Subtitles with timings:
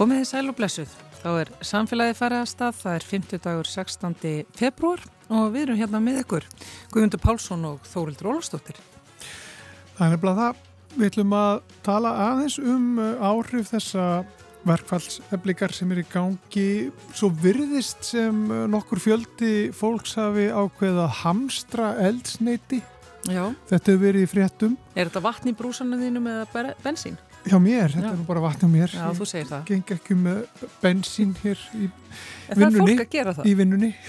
[0.00, 0.92] Komiði sæl og blessuð.
[1.20, 4.14] Þá er samfélagi farið að stað, það er 50 dagur 16.
[4.56, 6.46] februar og við erum hérna með ykkur,
[6.94, 8.80] Guðmundur Pálsson og Þórildur Ólastóttir.
[9.98, 10.64] Það er nefnilega það.
[10.94, 14.08] Við ætlum að tala aðeins um uh, áhrif þessa
[14.72, 16.68] verkfallseflikar sem er í gangi.
[17.12, 22.80] Svo virðist sem uh, nokkur fjöldi fólks hafi ákveða hamstra eldsneiti.
[23.28, 23.50] Já.
[23.68, 24.80] Þetta hefur verið í fréttum.
[24.96, 27.20] Er þetta vatn í brúsanum þínum eða bensín?
[27.46, 28.12] Hjá mér, þetta Já.
[28.12, 28.92] er nú bara vatn á mér.
[28.94, 29.62] Já, þú segir það.
[29.70, 31.88] Geng ekki með bensín hér í
[32.50, 32.98] en vinnunni
[33.46, 33.94] í vinnunni.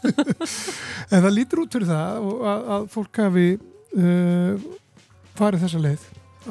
[0.00, 3.42] En það lítur út fyrir það að, að fólk hafi
[4.00, 4.62] uh,
[5.36, 6.06] farið þessa leið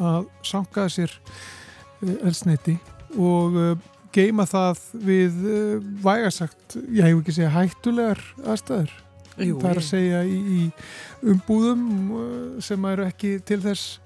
[0.10, 2.76] að sankaða sér uh, elsneiti
[3.18, 3.72] og uh,
[4.14, 8.94] geima það við uh, vægasagt, ég hef ekki segja hættulegar aðstæður
[9.40, 14.00] Jú, það er að segja í, í umbúðum uh, sem eru ekki til þess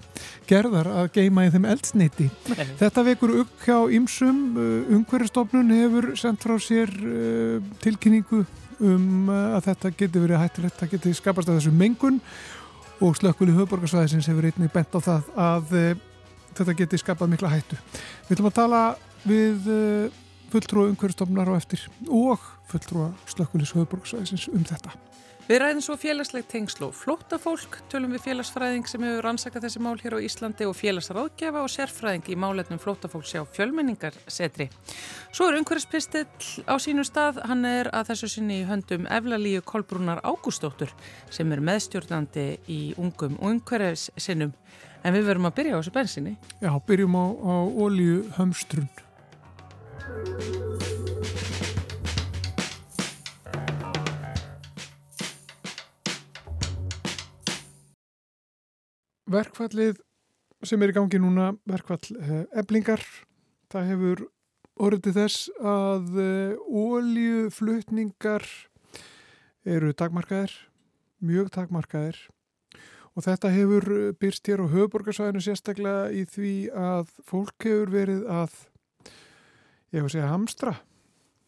[0.48, 2.28] gerðar að geima í þeim eldsneiti.
[2.80, 4.40] Þetta vekur upp hjá ymsum.
[4.56, 8.44] Uh, Ungverðistofnun hefur sendt frá sér uh, tilkynningu
[8.84, 12.20] um uh, að þetta getur verið hættilegt, það getur skapast að þessu mengun
[13.04, 15.72] og slökkvili höfborgarsvæðisins hefur einnig bent á það að
[16.54, 17.78] þetta getur skapað mikla hættu.
[18.28, 18.82] Við ætlum að tala
[19.26, 19.66] við
[20.52, 24.94] fulltrúa Ungverðistofnunar á eftir og fulltrúa slökkvilis höfborgarsvæðisins um þetta.
[25.44, 29.98] Við ræðum svo félagslegt tengslu og flóttafólk, tölum við félagsfræðing sem hefur rannsakað þessi mál
[30.00, 34.70] hér á Íslandi og félagsráðgjafa og sérfræðing í máletnum flóttafólks á fjölmenningarsetri.
[35.36, 40.24] Svo er umhverfispistill á sínu stað, hann er að þessu sinni í höndum Eflalíu Kolbrúnar
[40.24, 40.96] Ágústóttur
[41.28, 44.56] sem er meðstjórnandi í ungum og umhverfissinnum.
[45.04, 46.38] En við verum að byrja á þessu bensinni.
[46.64, 48.88] Já, byrjum á, á ólíu hömstrun.
[59.34, 60.00] Verkfallið
[60.64, 62.16] sem er í gangi núna, verkfall
[62.56, 63.24] eblingar, eh,
[63.72, 64.22] það hefur
[64.84, 66.20] orðið þess að
[66.64, 70.54] óljuflutningar eh, eru takmarkaðir,
[71.24, 72.18] mjög takmarkaðir.
[73.14, 73.84] Og þetta hefur
[74.18, 78.56] byrst hér á höfuborgarsvæðinu sérstaklega í því að fólk hefur verið að,
[79.94, 80.74] ég hef að segja, hamstra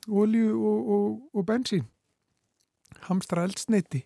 [0.06, 1.88] ólju og, og, og bensín,
[3.08, 4.04] hamstra eldsneiti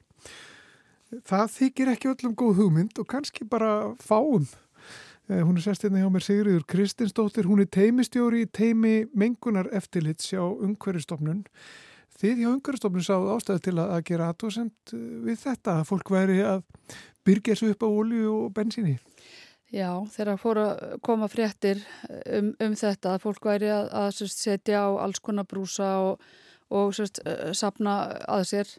[1.27, 4.47] það þykir ekki öllum góð hugmynd og kannski bara fáum.
[5.31, 9.69] Eh, hún er sérst hérna hjá mér Sigriður Kristinsdóttir, hún er teimistjóri í teimi mengunar
[9.75, 11.45] eftirlits hjá Ungveristofnun.
[12.19, 16.43] Þið hjá Ungveristofnun sáðu ástæðu til að, gera aðtóðsend eh, við þetta að fólk væri
[16.43, 16.65] að
[17.27, 18.99] byrja þessu upp á olju og bensíni.
[19.71, 21.85] Já, þegar fóru að koma fréttir
[22.27, 26.25] um, um þetta að fólk væri að, að setja á alls konar brúsa og,
[26.75, 27.23] og sérst,
[27.55, 28.73] sapna að sér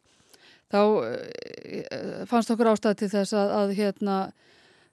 [0.71, 4.17] þá uh, fannst okkur ástæði til þess að, að hérna,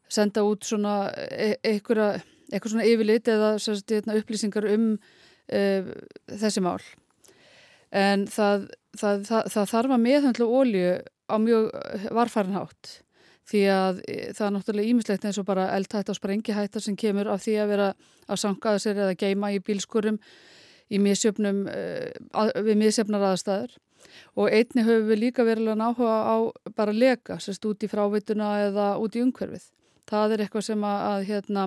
[0.09, 5.91] senda út svona e eitthvað svona yfirlit eða sérst, hérna, upplýsingar um uh,
[6.33, 6.81] þessi mál.
[7.95, 8.69] En það,
[8.99, 10.97] það, það, það þarf að meðhandla ólju
[11.29, 11.69] á mjög
[12.17, 12.99] varfarinhátt
[13.49, 14.01] því að
[14.37, 17.71] það er náttúrulega ímislegt eins og bara eldhætt á sprengihættar sem kemur af því að
[17.73, 17.89] vera
[18.29, 20.19] að sankaða sér eða geima í bílskurum
[20.93, 21.63] í misjöfnum,
[22.65, 23.77] við misjöfnar aðstæður
[24.39, 26.37] og einni höfum við líka verið að náhuga á
[26.79, 29.69] bara leka, sérst út í frávituna eða út í umhverfið.
[30.09, 31.65] Það er eitthvað sem að, að hérna,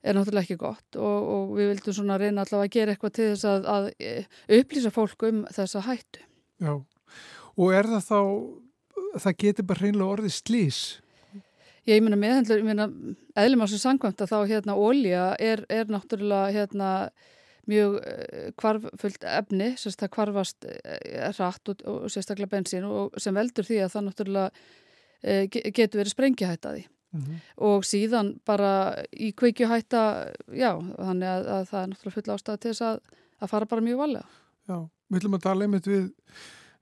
[0.00, 3.28] er náttúrulega ekki gott og, og við vildum svona reyna allavega að gera eitthvað til
[3.32, 6.24] þess að, að upplýsa fólk um þessa hættu.
[6.60, 6.74] Já,
[7.56, 8.20] og er það þá,
[9.24, 10.80] það getur bara hreinlega orðið slís?
[11.88, 12.86] Ég myna meðhendlur, ég myna
[13.40, 16.90] eðlum á þessu sangvæmt að þá hérna ólja er, er náttúrulega hérna
[17.68, 17.98] mjög
[18.60, 20.68] kvarfullt eh, efni, sérst það kvarfast
[21.38, 24.50] rætt og, og sérstaklega bensín og sem veldur því að það náttúrulega
[25.22, 27.42] e, getur verið sprengihættaði mm -hmm.
[27.56, 32.70] og síðan bara í kveikjuhætta, já, þannig að, að það er náttúrulega full ástæði til
[32.70, 33.00] þess að,
[33.40, 34.26] að fara bara mjög valega.
[34.68, 36.10] Já, við ætlum að tala einmitt við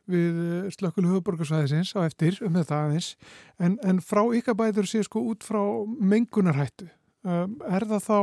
[0.08, 3.10] við slökkulu höfuborgarsvæðisins á eftir um þetta aðeins
[3.60, 6.88] en, en frá ykkar bæður sé sko út frá mengunarhættu
[7.28, 8.20] um, er það þá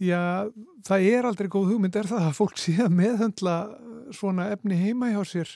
[0.00, 0.48] Já,
[0.88, 3.56] það er aldrei góð hugmynd er það að fólk sé að meðhandla
[4.16, 5.50] svona efni heima hjá sér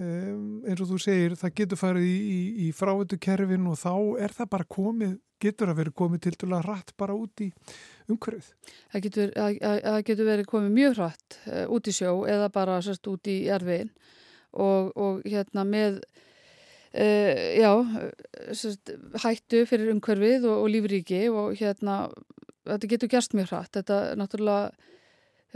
[0.00, 3.92] um, eins og þú segir það getur farið í, í, í frávöldukerfin og þá
[4.24, 5.14] er það bara komið
[5.44, 7.50] getur að verið komið til dæla rætt bara út í
[8.08, 8.48] umhverfið.
[8.94, 9.58] Það getur, að,
[9.92, 13.42] að getur verið komið mjög rætt uh, út í sjó eða bara sérst út í
[13.52, 13.92] erfiðin
[14.56, 15.98] og, og hérna með
[16.96, 17.72] uh, já,
[19.26, 22.06] hættu fyrir umhverfið og, og lífríki og hérna
[22.66, 23.72] þetta getur gerst mjög hratt.
[23.78, 24.92] Þetta er náttúrulega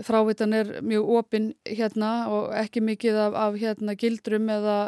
[0.07, 4.79] frávitan er mjög opinn hérna og ekki mikið af, af hérna gildrum eða,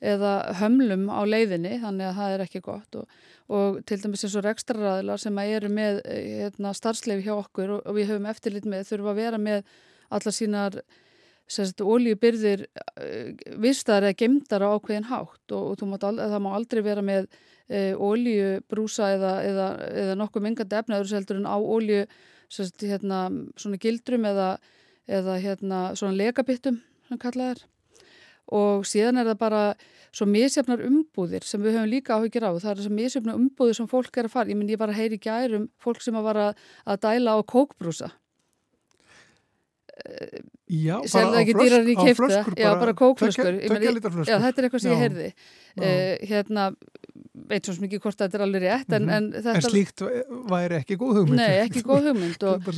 [0.00, 3.16] eða hömlum á leiðinni þannig að það er ekki gott og,
[3.52, 7.98] og til dæmis eins og rekstraræðilar sem eru með hérna, starfsleifi hjá okkur og, og
[7.98, 9.72] við höfum eftirlit með þurfa að vera með
[10.14, 10.78] alla sínar
[11.84, 17.28] oljubyrðir uh, vistar eða gemdar á ákveðin hátt og, og það má aldrei vera með
[17.70, 19.68] uh, oljubrúsa eða, eða,
[20.04, 22.04] eða nokkuð mingandi efnaður seldur en á olju
[22.84, 23.20] hérna,
[23.58, 24.48] svona gildrum eða,
[25.10, 27.62] eða hérna, svona legabittum sem kallað er.
[28.54, 29.62] Og síðan er það bara
[30.14, 33.78] svo misjafnar umbúðir sem við höfum líka áhugir á það er þess að misjafnar umbúðir
[33.78, 36.28] sem fólk er að fara ég minn ég var að heyri gærum fólk sem að
[36.28, 36.50] vara
[36.84, 38.12] að dæla á kókbrúsa.
[40.68, 42.94] Já, bara á, flösk, á flöskur já, bara.
[42.98, 43.58] kókflöskur.
[43.62, 44.94] Þetta er eitthvað sem já.
[44.94, 46.64] ég heyrði uh, hérna,
[47.34, 49.16] veit svo mikið hvort þetta er alveg rétt en, mm -hmm.
[49.16, 50.02] en, þetta, en slíkt
[50.50, 51.40] væri ekki góð hugmynd.
[51.40, 52.68] Nei, ekki góð hugmynd og,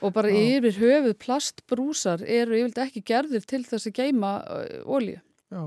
[0.00, 4.32] og bara yfir höfuð plastbrúsar eru yfirlega ekki gerðir til þess að geima
[4.84, 5.20] ólíu
[5.50, 5.62] já.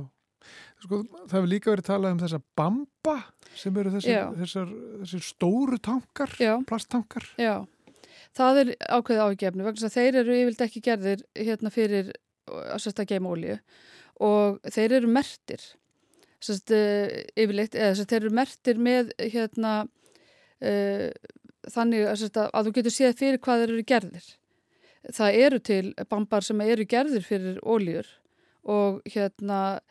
[0.84, 1.00] Sko,
[1.30, 3.16] það hefur líka verið talað um þessa bamba
[3.56, 4.74] sem eru þessir, þessar,
[5.04, 6.34] þessir stóru tankar,
[6.68, 7.28] plasttankar.
[7.39, 7.63] Já,
[8.36, 12.12] það er ákveðið ágefni vegna að þeir eru yfirlega ekki gerðir hérna fyrir
[12.51, 13.56] að sérsta geima ólíu
[14.24, 15.63] og þeir eru mertir
[16.44, 21.10] sérst, yfirleitt, eða sérst, þeir eru mertir með hérna uh,
[21.72, 24.30] þannig að, sérst, að þú getur séð fyrir hvað þeir eru gerðir.
[25.13, 28.07] Það eru til bambar sem eru gerðir fyrir ólíur
[28.63, 29.81] og hérna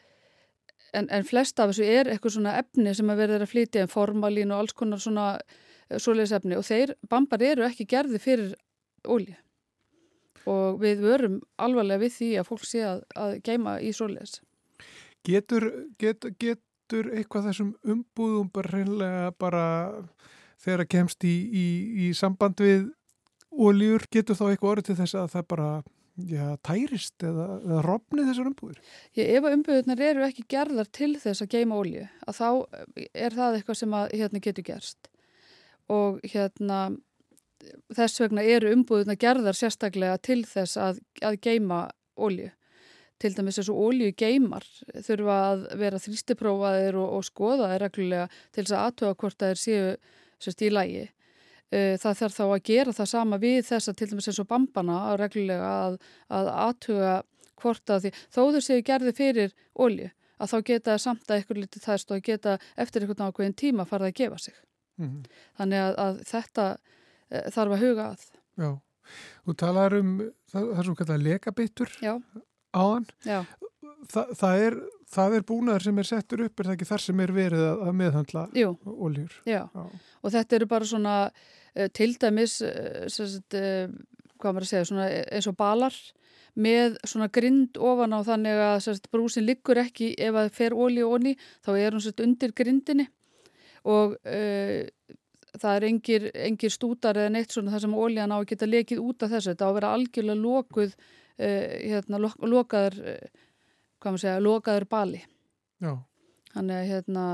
[0.97, 3.93] en, en flest af þessu er eitthvað svona efni sem að verður að flytja en
[3.93, 5.27] formalín og alls konar svona
[5.93, 8.55] svoleiðisefni og þeir bambar eru ekki gerði fyrir
[9.05, 9.37] ólíu
[10.49, 14.41] og við verum alvarlega við því að fólk sé að, að geima í svoleiðis.
[15.27, 15.69] Getur,
[16.03, 19.65] get, getur eitthvað þessum umbúðum bara reynlega bara
[20.63, 21.67] þegar að kemst í, í,
[22.07, 22.91] í samband við
[23.53, 25.69] ólíur, getur þá eitthvað orðið til þess að það bara
[26.29, 28.83] já, tærist eða, eða rofni þessar umbúður?
[29.17, 32.49] Já, ef umbúðunar eru ekki gerðar til þess að geima ólíu, að þá
[33.13, 35.11] er það eitthvað sem að, hérna, getur gerst
[35.93, 36.83] og hérna
[37.95, 41.85] þess vegna eru umbúðuna gerðar sérstaklega til þess að, að geima
[42.19, 42.51] ólju.
[43.23, 44.67] Til dæmis þessu ólju geimar
[45.07, 49.61] þurfa að vera þrýstiprófaðir og, og skoðaðir reglulega til þess að aðtöða hvort það er
[49.63, 49.91] séu
[50.43, 51.05] sérst, í lægi.
[51.73, 54.97] Það þarf þá að gera það sama við þess að til dæmis eins og bambana
[55.13, 57.15] að reglulega að, að aðtöða
[57.63, 60.11] hvort að því þó þau séu gerði fyrir ólju
[60.43, 64.11] að þá geta samt að eitthvað litið þess og geta eftir eitthvað nákvæðin tíma farið
[64.11, 64.57] að gefa sig.
[64.99, 65.43] Mm -hmm.
[65.59, 66.65] Þannig að, að þetta
[67.31, 68.25] e, þarf að huga að.
[68.63, 68.71] Já,
[69.47, 70.11] þú talar um
[70.53, 71.95] það, það svo kallar lekabittur
[72.77, 73.07] áðan.
[73.27, 73.43] Já.
[74.13, 74.79] Þa, það er,
[75.25, 77.99] er búnaður sem er settur upp, er það ekki þar sem er verið að, að
[78.01, 78.47] meðhandla
[78.93, 79.37] oljur?
[80.23, 83.87] Og þetta eru bara svona uh, til dæmis, uh, sagt, uh,
[84.43, 85.97] hvað maður að segja, svona eins og balar
[86.53, 91.09] með svona grind ofan á þannig að sagt, brúsin liggur ekki ef það fer olju
[91.09, 93.07] onni, þá er hún sagt, undir grindinni
[93.89, 94.19] og
[95.59, 99.03] það er engir, engir stútar eða neitt svona þar sem óljan á að geta lekið
[99.03, 100.95] út af þessu, þetta á að vera algjörlega lokuð
[101.39, 103.45] hérna, lo, lokaður uh,
[104.03, 105.23] hvað maður segja, lokaður bali
[105.83, 105.95] Já.
[106.53, 107.27] þannig að hérna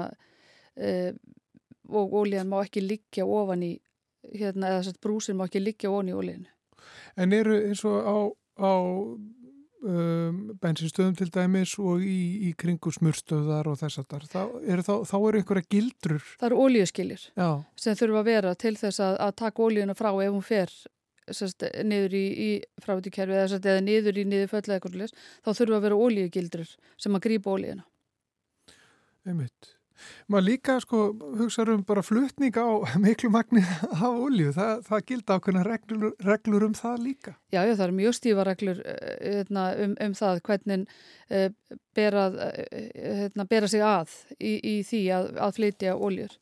[1.88, 3.72] og óljan má ekki liggja ofan í
[4.30, 6.46] hérna, eða brúsin má ekki liggja ofan í óljan
[7.18, 8.16] En eru eins og á,
[8.62, 8.72] á
[9.82, 14.28] um, bensinstöðum til dæmis og í, í kringu smurstöðar og þess að þar,
[14.86, 16.28] þá, þá eru einhverja gildrur.
[16.38, 17.26] Það eru ólíuskilir
[17.78, 20.74] sem þurfa að vera til þess að, að taka ólíuna frá ef hún fer
[21.36, 22.50] sest, niður í, í
[22.84, 27.26] frátíkerfi eða, eða niður í niður föllega eitthvað þá þurfa að vera ólíugildrur sem að
[27.28, 27.84] grípa ólíuna.
[29.28, 29.74] Einmitt.
[30.30, 31.00] Maður líka sko
[31.38, 32.68] hugsaður um bara flutning á
[33.04, 37.34] miklu magni af olju, það, það gildi ákveðna reglur, reglur um það líka.
[37.54, 40.84] Já, já, það er mjög stífa reglur hérna, um, um það hvernig
[41.32, 41.48] uh,
[41.98, 42.38] berað,
[42.94, 46.38] hérna, bera sig að í, í því að, að flytja oljur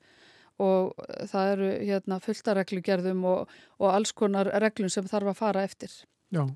[0.63, 0.97] og
[1.31, 5.93] það eru hérna, fullta reglugerðum og, og alls konar reglum sem þarf að fara eftir.
[6.33, 6.47] Já,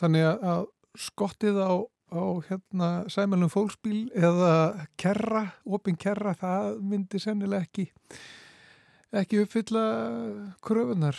[0.00, 0.66] þannig að
[0.96, 1.72] skottið á
[2.06, 7.88] á hérna sæmælum fólksbíl eða kerra, opinn kerra það myndi sennilega ekki
[9.16, 9.84] ekki uppfylla
[10.64, 11.18] kröfunar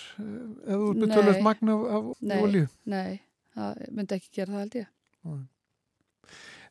[0.67, 3.19] eða úr betölöf magna af olju Nei,
[3.55, 4.93] það myndi ekki gera það held ég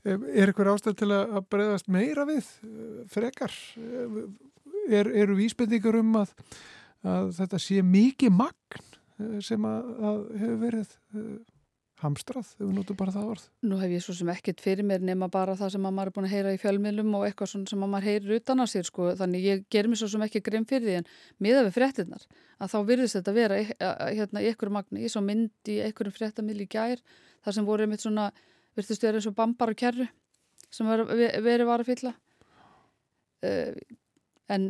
[0.07, 2.47] Er eitthvað ástæð til að breyðast meira við
[3.11, 3.53] frekar?
[4.87, 6.33] Er, eru vísbendingar um að,
[7.03, 10.97] að þetta sé mikið magn sem að, að hefur verið
[12.03, 13.45] hamstrað, ef við notum bara það orð?
[13.65, 16.27] Nú hef ég svo sem ekkert fyrir mér nema bara það sem maður er búin
[16.29, 19.63] að heyra í fjölmiðlum og eitthvað sem maður heyrir utan að sér sko, þannig ég
[19.73, 21.09] ger mér svo sem ekki grimm fyrir því en
[21.47, 22.27] miða við fréttinnar
[22.61, 26.61] að þá virðist þetta vera hérna í einhverju magni, ég svo mynd í einhverjum fréttamil
[26.61, 27.01] í gær
[27.47, 28.29] þar sem voru einmitt svona,
[28.77, 30.09] virðist vera eins og bambar og kerru
[30.69, 32.13] sem verið veri var að fylla
[33.47, 33.73] uh,
[34.53, 34.67] en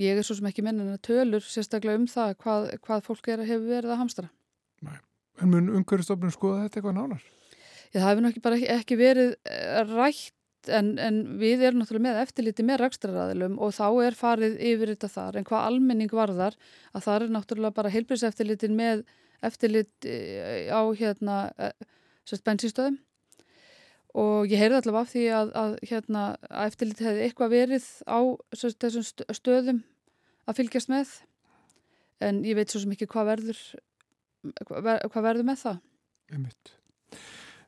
[0.00, 3.42] ég er svo sem ekki mennin að tölur sérstaklega um það hvað, hvað fólk er
[3.42, 4.28] að hefur verið að hamstra
[4.86, 4.98] Nei.
[5.40, 7.24] En mun umhverfstofnun skoða þetta eitthvað nánar?
[7.90, 12.20] Já, það hefur bara ekki, ekki verið eh, rætt en, en við erum náttúrulega með
[12.24, 16.58] eftirliti með rækstraræðilum og þá er farið yfir þetta þar en hvað almenning varðar
[16.92, 19.04] að það er náttúrulega bara heilbríseftirlitin með
[19.48, 21.38] eftirlit eh, á hérna
[22.28, 23.00] sérst bensinstöðum
[24.18, 28.20] og ég heyrði allavega af því að, að, hérna, að eftirlit hefði eitthvað verið á
[28.56, 29.84] þessum stöðum
[30.50, 31.12] að fylgjast með.
[32.20, 33.62] En ég veit svo sem ekki hvað verður
[34.40, 35.80] hvað verður með það.
[36.32, 36.76] Einmitt.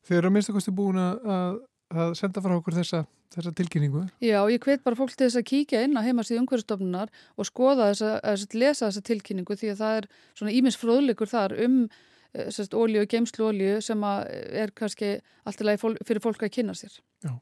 [0.07, 1.59] Þeir eru að minnstakosti búin að,
[1.93, 3.03] að senda frá okkur þessa,
[3.35, 4.05] þessa tilkynningu.
[4.25, 7.91] Já, ég hveit bara fólk til þess að kíkja inn á heimasíðu umhverfstofnunar og skoða
[7.93, 11.77] þess að, lesa þessa tilkynningu því að það er svona íminsfróðleikur þar um
[12.33, 17.37] ólíu geimslu ólíu sem er kannski alltaf fyrir fólk að kynna sér Já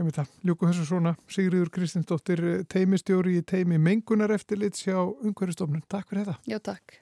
[0.00, 2.40] Ég veit það, Ljóku Hessursona, Sigriður Kristinsdóttir,
[2.72, 5.82] teimistjóri í teimi mengunar eftirlit sjá umhverfstofnun.
[5.92, 6.36] Takk fyrir þetta.
[6.48, 6.94] Já, takk.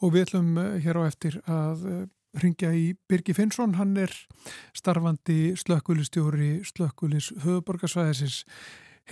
[0.00, 1.98] Og við ætlum eh, hér á eftir að eh,
[2.40, 4.14] ringja í Birgi Finnsson, hann er
[4.72, 8.40] starfandi slökkulistjóri slökkulis höfuborgarsvæðisins.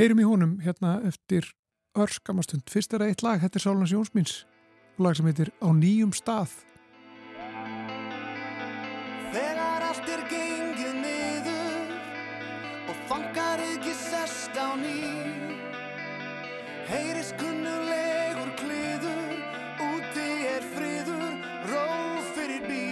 [0.01, 1.53] Heyrim í honum hérna eftir
[2.01, 2.65] örskamastund.
[2.73, 3.93] Fyrst er það eitt lag, þetta er Sálans
[4.91, 6.51] Jónsmíns, lag sem heitir Á nýjum stað.
[9.33, 11.93] Þegar allt er gengið niður
[12.91, 14.99] og fangar ekki sest á ný
[16.91, 19.39] heyris kunnulegur kliður
[19.79, 21.39] úti er friður
[21.71, 21.87] ró
[22.35, 22.87] fyrir bí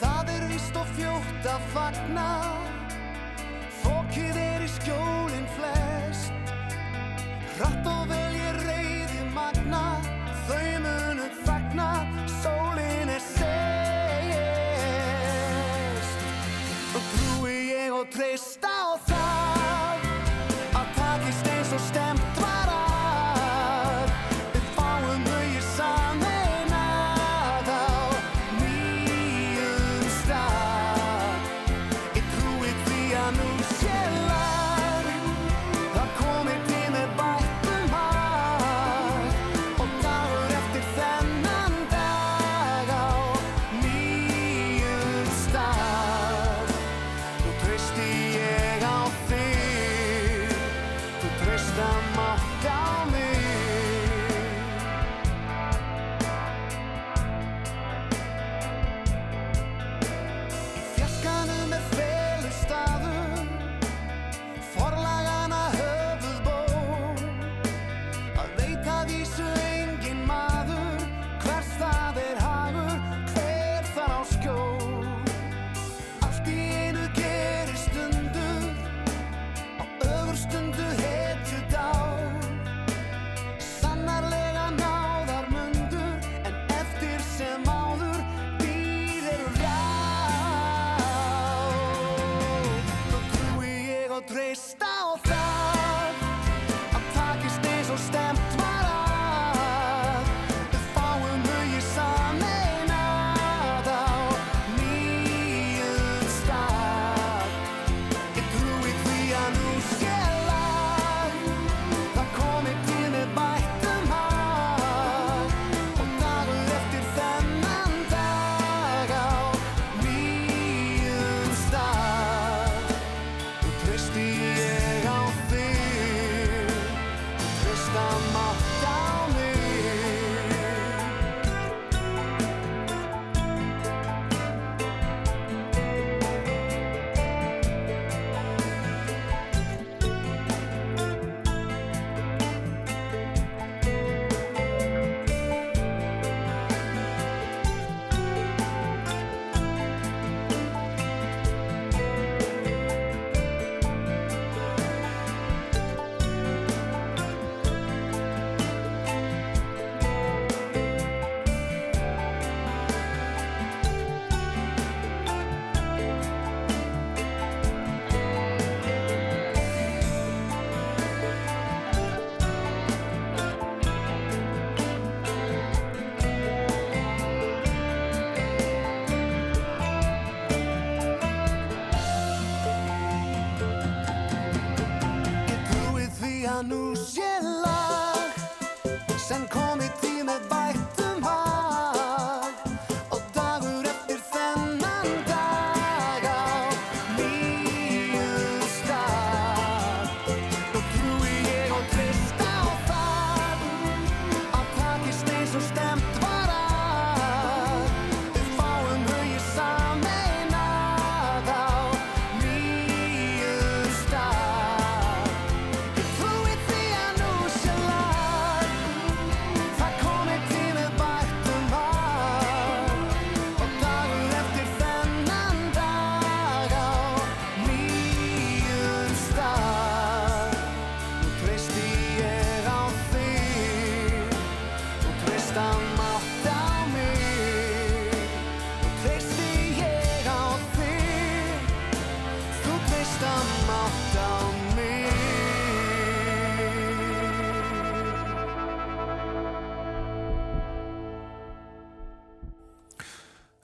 [0.00, 2.28] Það er vist og fljótt að fagna
[3.82, 6.32] fókið er í skjólinn flest
[7.58, 7.99] hratt og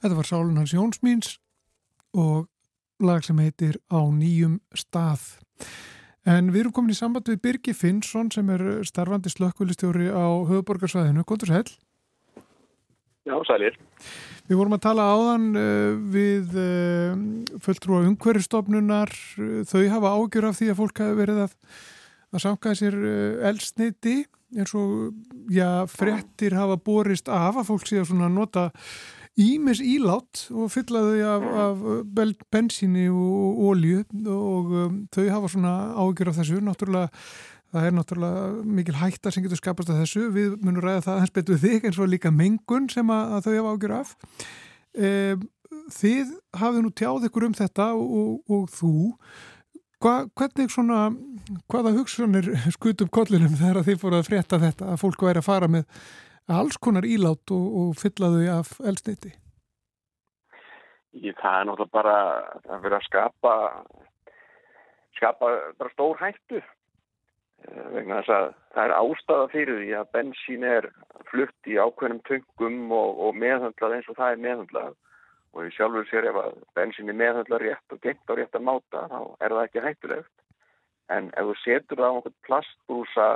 [0.07, 1.29] Þetta var Sálun hans Jónsmíns
[2.15, 2.45] og
[3.03, 5.25] lag sem heitir Á nýjum stað.
[6.23, 11.25] En við erum komin í samband við Birgi Finnsson sem er starfandi slökkvölistjóri á höfuborgarsvæðinu.
[11.27, 11.67] Kontur sæl.
[13.27, 13.75] Já, sælir.
[14.47, 19.11] Við vorum að tala áðan uh, við uh, fulltrúa umhverjastofnunar.
[19.67, 21.59] Þau hafa ágjör af því að fólk hafi verið að,
[22.31, 24.17] að samkaða sér uh, elsniti
[24.55, 25.19] eins og
[25.51, 28.71] já, frettir hafa borist af að fólk sé að nota
[29.37, 35.73] ímis ílátt og fylla þau af, af bensíni og ólju og um, þau hafa svona
[35.93, 36.61] ágjör af þessu.
[36.65, 37.11] Náttúrulega
[37.75, 38.47] það er náttúrulega
[38.79, 40.31] mikil hætta sem getur skapast af þessu.
[40.33, 43.53] Við munum ræða það hans betur þig eins og líka mengun sem að, að þau
[43.59, 44.15] hafa ágjör af.
[44.97, 45.11] E,
[45.99, 48.97] þið hafið nú tjáð ykkur um þetta og, og þú
[49.97, 51.07] Hva, hvernig svona,
[51.73, 55.47] hvaða hugsunir skut upp kollinum þegar þið fóruð að frétta þetta að fólk væri að
[55.47, 55.87] fara með
[56.53, 59.33] alls konar ílát og, og fylla þau af elsniti?
[61.17, 62.17] Í það er náttúrulega bara
[62.69, 63.55] að vera að skapa
[65.17, 70.69] skapa bara stór hættu eh, vegna þess að það er ástafa fyrir því að bensín
[70.69, 70.91] er
[71.31, 74.95] flutt í ákveðnum töngum og, og meðhandlað eins og það er meðhandlað
[75.57, 78.67] og ég sjálfur sér ef að bensin er meðhandlað rétt og gengt á rétt að
[78.69, 80.35] máta þá er það ekki hættulegt
[81.17, 83.29] en ef þú setur það á einhvern plastbrúsa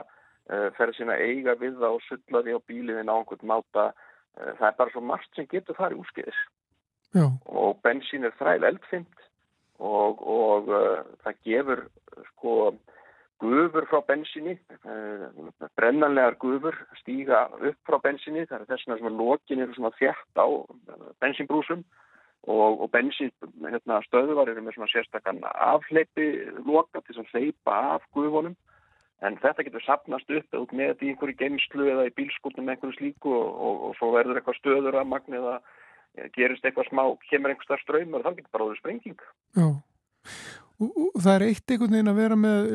[0.77, 3.91] ferð sína eiga við það og sulla því á bíliðin á einhvern máta.
[4.39, 6.45] Uh, það er bara svo margt sem getur farið úrskeiðis.
[7.51, 9.27] Og bensin er þræl eldfimt
[9.79, 11.85] og, og uh, það gefur
[12.33, 12.55] sko
[13.41, 14.59] gufur frá bensinni,
[15.79, 20.47] brennanlegar gufur stíga upp frá bensinni, það er þess að lokin eru svona þjætt á
[21.25, 21.85] bensinbrúsum
[22.49, 23.33] og, og bensin
[23.65, 26.29] hérna, stöðuvar eru með svona sérstakann afleipi
[26.67, 28.57] loka til að hleypa af guðvonum
[29.27, 32.77] en þetta getur sapnast upp eða með þetta í einhverju geimslu eða í bílskúltum með
[32.77, 35.57] einhverju slíku og, og, og svo verður eitthvað stöður að magna eða
[36.35, 39.25] gerist eitthvað smá, kemur einhver starf ströym og það getur bara áður sprenging.
[39.57, 39.69] Já,
[40.81, 42.71] og það er eitt einhvern veginn að vera með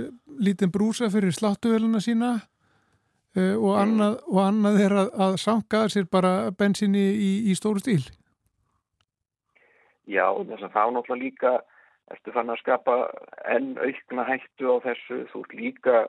[0.48, 6.10] lítinn brúsa fyrir sláttuveluna sína uh, og, annað, og annað er að, að sanka sér
[6.12, 8.04] bara bensinni í, í stóru stíl.
[10.06, 11.56] Já, þess að þá náttúrulega líka
[12.14, 13.00] ertu fann að skapa
[13.50, 16.04] enn aukna hættu á þessu, þú ert líka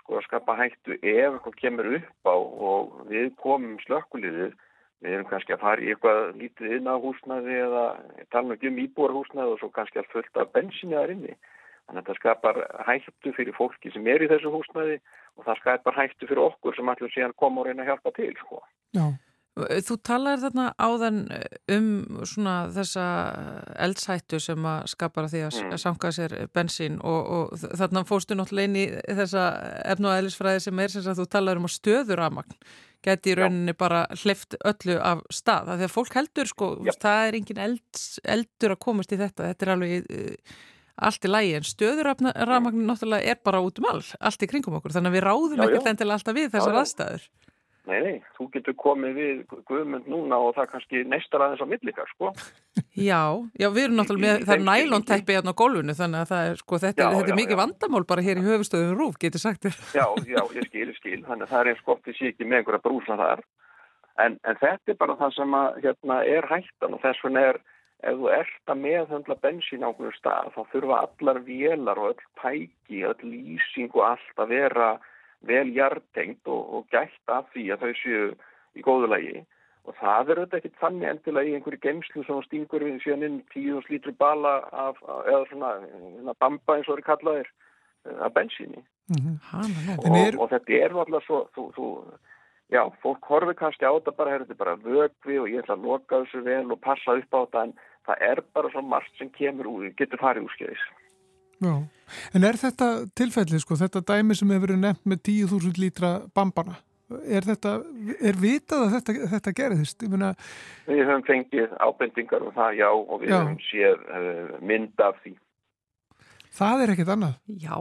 [0.00, 4.52] sko að skapa hættu ef eitthvað kemur upp á og við komum slökkuliðið,
[5.00, 7.84] við erum kannski að fara í eitthvað lítið inn á húsnaði eða
[8.34, 11.38] tala um íbúarhúsnaði og svo kannski að fullta bensinni þar inni.
[11.86, 15.00] Þannig að þetta skapar hættu fyrir fólki sem er í þessu húsnaði
[15.36, 18.30] og það skapar hættu fyrir okkur sem allir síðan koma og reyna að hjálpa til
[18.42, 18.60] sko.
[18.94, 19.06] Já.
[19.58, 21.16] Þú talaður þarna áðan
[21.74, 21.88] um
[22.28, 23.06] svona þessa
[23.82, 25.80] eldshættu sem að skapara því að mm.
[25.82, 28.86] sanga sér bensín og, og þarna fóstu náttúrulega inn í
[29.18, 29.48] þessa
[29.90, 32.56] efnu og eðlisfræði sem er sem að þú talaður um að stöður afmagn
[33.04, 33.78] geti í rauninni Já.
[33.80, 35.72] bara hlift öllu af stað.
[35.74, 36.94] Að fólk heldur sko, Já.
[37.00, 38.02] það er engin eld,
[38.36, 40.56] eldur að komast í þetta, þetta er alveg uh,
[41.08, 44.76] allt í lægi en stöður afmagn náttúrulega er bara út um all, allt í kringum
[44.78, 47.30] okkur þannig að við ráðum ekkert endilega alltaf við þessar aðstæður.
[47.90, 52.10] Nei, nei, þú getur komið við guðmund núna og það kannski neistar aðeins á millikar,
[52.14, 52.30] sko.
[53.00, 53.22] Já,
[53.58, 56.58] já, við erum náttúrulega með, það er nælóntæppi hérna á gólfinu, þannig að það er,
[56.60, 57.60] sko, þetta, já, er, þetta já, er mikið já.
[57.60, 59.78] vandamál bara hér í höfustöðum rúf, getur sagt þér.
[60.00, 62.60] Já, já, ég skil, ég skil, þannig að það er eins gott sé ekki með
[62.60, 63.44] einhverja brúsa þar.
[64.20, 67.60] En, en þetta er bara það sem að, hérna, er hættan og þess vegna er,
[68.10, 72.28] ef þú ert að meðhandla bensín á einhverju stað, þá þurfa allar vélar og öll
[72.42, 74.90] pæki, öll lýsing og allt að vera
[75.48, 78.28] vel hjartengt og, og gætt af því að þau séu
[78.76, 79.42] í góðu lagi.
[79.88, 83.38] Og það er auðvitað ekkert þannig endilega í einhverju geimslu sem stingur við síðan inn
[83.54, 85.70] tíu slítur bala af, eða svona,
[86.18, 88.82] svona bamba eins og það er kallaðir eh, af bensíni.
[89.10, 89.96] Mm -hmm.
[89.98, 90.36] og, er...
[90.38, 91.86] og þetta er alltaf svo þú, þú,
[92.70, 95.86] já, fólk horfið kannski á þetta bara, þetta er bara vögvi og ég ætla að
[95.88, 97.72] loka þessu vel og passa upp á þetta en
[98.06, 100.84] það er bara svo margt sem kemur úr, getur farið úr skeiðis
[101.60, 101.74] Já,
[102.34, 102.86] en er þetta
[103.18, 106.78] tilfellið sko, þetta dæmi sem hefur verið nefnt með 10.000 lítra bambana,
[107.26, 107.74] er þetta,
[108.16, 110.06] er vitað að þetta, þetta gerðist?
[110.08, 110.32] Myna...
[110.88, 113.38] Við höfum fengið ábendingar um það, já, og við já.
[113.38, 115.34] höfum séð uh, mynd af því.
[116.60, 117.36] Það er ekkit annað?
[117.60, 117.76] Já.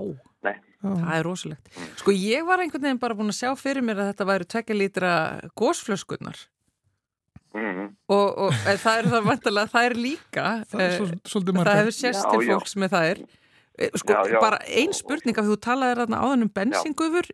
[0.46, 0.56] Nei.
[0.80, 0.92] Já.
[0.92, 1.74] Það er rosalegt.
[2.00, 4.78] Sko ég var einhvern veginn bara búin að sjá fyrir mér að þetta væri tvekja
[4.78, 5.12] lítra
[5.60, 6.48] gósflöskunnar.
[7.50, 7.88] Mm -hmm.
[8.14, 10.92] og, og það er það vantilega, það er líka það, er
[11.26, 13.22] svo, eh, það hefur sérst til fólks með það er
[13.96, 14.40] sko, já, já.
[14.44, 17.30] bara ein spurning af því þú talaði þarna áðan um bensingufur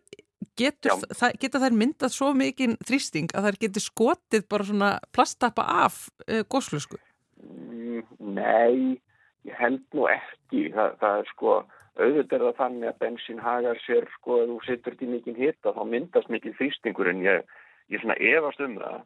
[0.56, 6.42] geta þær myndað svo mikið þrýsting að þær geti skotið bara svona plastappa af uh,
[6.48, 7.00] góðslösku?
[7.42, 8.04] Mm,
[8.36, 9.00] nei,
[9.46, 11.56] ég held nú ekki það, það er sko
[11.96, 15.42] auðvitað er það þannig að bensin hagar sér sko að þú setur þetta í mikið
[15.44, 17.54] hitta þá myndast mikið þrýstingur en ég,
[17.92, 18.98] ég svona efast um það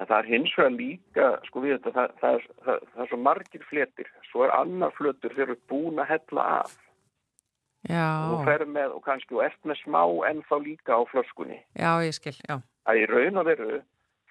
[0.00, 3.08] En það er hins vegar líka, sko við þetta, það, það, er, það, það er
[3.10, 4.08] svo margir fletir.
[4.30, 6.76] Svo er annar flötur þegar þú ert búin að hella af.
[7.90, 11.58] Já, Og þú fer með, og kannski, og ert með smá ennþá líka á flöskunni.
[11.76, 12.60] já, ég skil, já.
[12.86, 13.80] Að í raun og veru,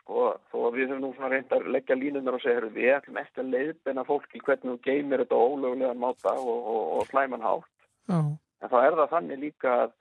[0.02, 2.93] sko, þó að við höfum nú svona reynd að leggja línunar og segja, "Heyrðu, við
[2.97, 7.08] ætlum ekki að leiðbenna fólki hvernig þú geymir þetta á ólögulegan máta og, og, og
[7.08, 7.69] slæman hátt.
[8.10, 8.19] Já,
[8.62, 9.91] En þá er það þannig líka að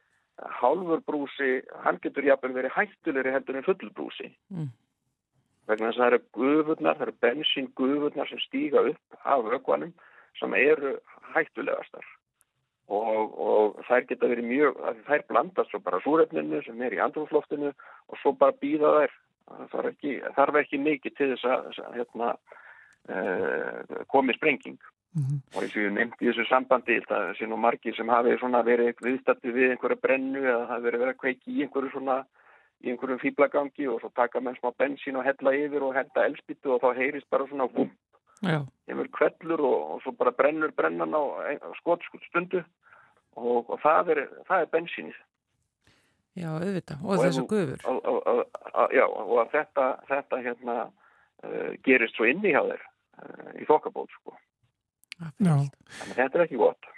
[0.60, 4.30] hálfur brúsi, hann getur jafnvel verið hættulegri heldur en fullur brúsi.
[4.50, 4.70] Mm.
[5.70, 9.92] Vegna þess að það eru gufurnar, það eru bensín gufurnar sem stíga upp af ökvanum
[10.40, 10.96] sem eru
[11.34, 12.06] hættulegastar.
[12.90, 17.70] Og, og þær geta verið mjög, þær blandast svo bara súrefninu sem er í andrúfloftinu
[17.70, 19.18] og svo bara býða þær.
[19.50, 22.32] Það þarf ekki, þarf ekki mikið til þess að, þess að hérna,
[23.08, 24.78] uh, komi sprenging
[25.16, 29.02] mhm, og eins og ég nefndi þessu sambandi það sé nú margir sem hafi verið
[29.02, 32.18] viðstætti við einhverja brennu eða hafi verið verið að kveiki í einhverju svona
[32.80, 36.74] í einhverjum fýblagangi og svo taka menn smá bensín og hella yfir og henda elspýtu
[36.74, 37.90] og þá heyrist bara svona vum,
[38.40, 41.22] Já, kemur kvellur og, og svo bara brennur brennan á,
[41.60, 42.62] á skotstundu
[43.36, 45.18] og, og það er, það er bensínið
[46.40, 47.02] já, auðvitað.
[47.02, 47.82] Og, Og þessu gufur.
[47.84, 52.86] og, og, og, og, já, og þetta, þetta hérna uh, gerist svo inni hjá þér
[52.86, 54.36] uh, í þokkabót sko.
[55.20, 55.52] já.
[55.52, 56.90] Þannig þetta er ekki gott.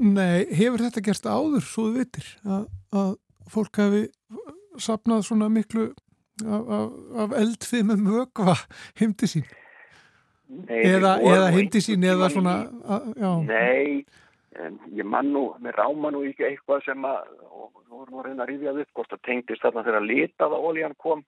[0.00, 3.16] Nei, hefur þetta gerst áður, svo þú vitir, að, að
[3.52, 4.06] fólk hafi
[4.82, 5.90] sapnað svona miklu
[6.44, 6.90] af, af,
[7.24, 8.56] af eldfimum vökva
[9.00, 9.46] heimdi sín?
[10.46, 12.54] Nei, Eða, eða heimdi sín eða svona,
[12.86, 13.06] að,
[13.48, 14.04] Nei,
[14.94, 18.44] ég man nú, mér ráma nú ekki eitthvað sem að, og þú vorum að reyna
[18.44, 21.24] að rífja upp, hvort það tengdist þarna þegar litaða oljan kom.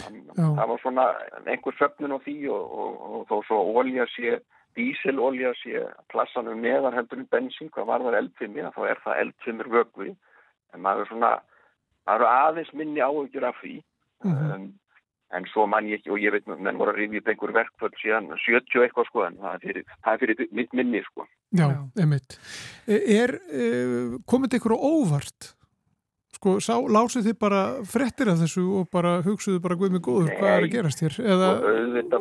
[0.00, 0.46] Þann, Já.
[0.46, 1.06] það var svona
[1.42, 4.38] einhver söfnun á því og, og, og þó svo olja sé,
[4.78, 9.72] díselolja sé klassanum neðar heldur en bensín, hvað var það eldfimi, þá er það eldfimur
[9.74, 10.14] vögvi.
[10.70, 11.34] En maður svona,
[12.06, 13.82] maður er aðeins minni áhugjur af því.
[14.24, 14.52] Mhm.
[14.54, 14.72] um,
[15.32, 17.94] en svo man ég ekki og ég veit, menn voru að rifja upp einhver verkföld
[18.02, 21.26] síðan 70 eitthvað sko, en það er fyrir, það er fyrir mitt minni sko.
[21.54, 21.78] já, Já.
[22.02, 22.38] einmitt.
[22.88, 25.54] Er, er komið ykkur á óvart?
[26.34, 30.34] Sko, sá, lásuð þið bara frettir af þessu og bara hugsuðu bara guð mig góður,
[30.34, 30.72] hvað er að Nei.
[30.74, 31.14] gerast hér?
[31.20, 31.48] Eða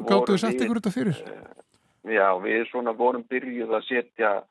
[0.05, 1.17] gáttu þið við- ykkur þetta fyrir?
[2.09, 4.43] Já, við svona vorum byrjuð að setja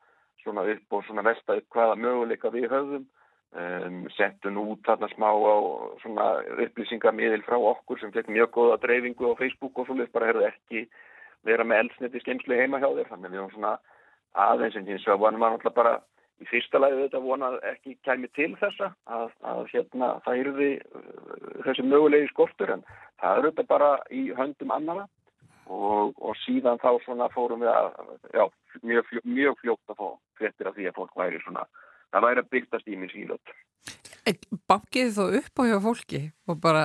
[0.43, 3.05] svona upp og svona velta upp hvaða möguleika við höfðum
[3.55, 5.55] um, settum út þarna smá á
[6.03, 6.27] svona
[6.65, 10.85] upplýsingamiðil frá okkur sem fekk mjög góða dreifingu á Facebook og svolítið bara herðu ekki
[11.47, 13.11] vera með eldsniti skemslu heima hjá þér.
[13.13, 13.75] Þannig við varum svona
[14.49, 15.93] aðeins en hins vegar varum við náttúrulega bara
[16.39, 21.63] í fyrsta lagi þetta vonað ekki kæmi til þessa að, að hérna það yrði uh,
[21.65, 22.83] þessi mögulegi skortur en
[23.19, 25.07] það er auðvitað bara í höndum annara
[25.69, 27.89] og, og síðan þá svona fórum við að
[28.33, 28.45] já,
[28.81, 30.07] mjög, mjög fljótt að fá
[30.39, 31.65] fréttir af því að fólk væri svona
[32.13, 33.55] það væri að byrtast í minn sílöt
[34.69, 36.83] Bankið þó upp á hjá fólki og bara,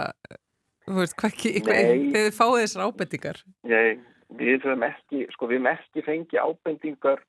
[0.86, 1.60] þú veist, hvað Nei.
[1.60, 3.40] þegar þið fáið þessar ábendingar.
[3.68, 4.00] Ég,
[4.38, 7.20] við höfum ekki sko við höfum ekki fengið ábendingar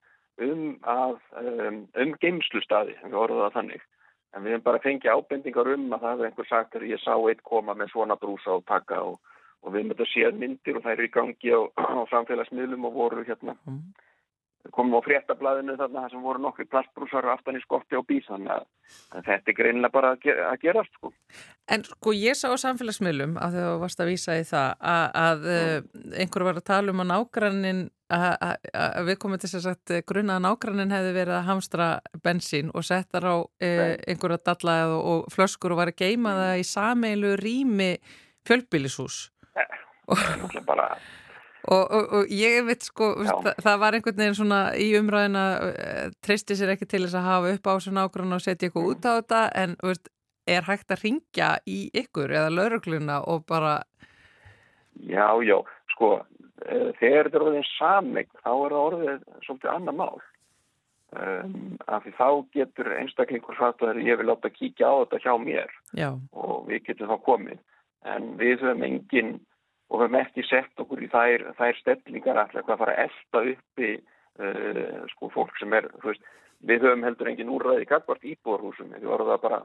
[0.45, 3.83] um að um, um geimslustadi, við orðum það þannig
[4.35, 7.13] en við höfum bara fengið ábendingar um að það er einhver sagt að ég sá
[7.15, 9.19] eitt koma með svona brúsa og taka og,
[9.63, 12.99] og við höfum þetta séð myndir og þær eru í gangi á, á samfélagsmiðlum og
[13.01, 13.81] voru hérna Mm.
[14.73, 18.53] Komum á fréttablaðinu þarna þar sem voru nokkri plastbrúsar aftan í skotti á bís þannig
[18.55, 18.63] að,
[19.13, 21.11] að þetta er greinilega bara að, gera, að gerast sko.
[21.71, 25.45] En sko ég sá á samfélagsmiðlum að þau varst að vísa í það að, að
[25.51, 26.07] mm.
[26.23, 27.83] einhver var að tala um að nágrannin
[28.15, 28.57] að,
[29.07, 31.87] við komum til þess að grunna að nágrannin hefði verið að hamstra
[32.25, 33.69] bensín og settar á e,
[34.05, 37.91] einhverja dalla og, og flöskur og var að geima það í sameilu rými
[38.45, 39.23] fjölbýlishús
[40.05, 40.89] Það er náttúrulega bara
[41.65, 46.11] og, og, og ég veit sko það, það var einhvern veginn svona í umræðina uh,
[46.25, 49.09] treysti sér ekki til þess að hafa upp á þessu nágrann og setja eitthvað út
[49.09, 50.11] á þetta en veist,
[50.45, 53.79] er hægt að ringja í ykkur eða laurugluna og bara
[55.03, 55.59] Já, já,
[55.91, 56.21] sko,
[56.65, 60.21] eh, þegar þetta er orðin sameign, þá er það orðið svolítið annar mál.
[61.15, 65.33] Um, af því þá getur einstaklingur sagt að ég vil láta kíkja á þetta hjá
[65.39, 67.59] mér já, og við getum þá komið.
[68.03, 69.29] En við höfum engin
[69.89, 73.91] og höfum ekki sett okkur í þær, þær stellingar alltaf hvað fara að elda uppi
[73.95, 76.23] uh, sko fólk sem er, veist,
[76.65, 79.59] við höfum heldur engin úrræði kakvart íbúarhúsum, við vorum það bara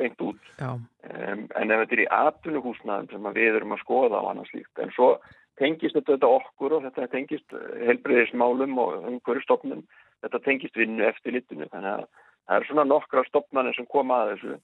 [0.00, 0.40] beint út.
[0.60, 4.54] Um, en ef þetta er í atvinnuhúsnaðum sem að við erum að skoða á annars
[4.56, 5.12] líkt, en svo
[5.60, 7.54] tengist þetta, okkur og þetta tengist
[7.84, 9.84] helbriðismálum og umhverju stopnum,
[10.24, 12.06] þetta tengist vinnu eftir litinu, þannig að
[12.48, 14.58] það er svona nokkra stopnarnir sem koma að þessu,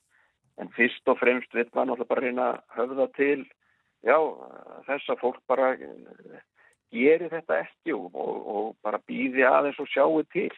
[0.56, 3.44] en fyrst og fremst við maður náttúrulega bara reyna að höfða til,
[4.06, 4.16] já,
[4.86, 6.40] þess að fólk bara eh,
[6.94, 10.50] geri þetta ekki og, og, og bara býði aðeins og sjáu til.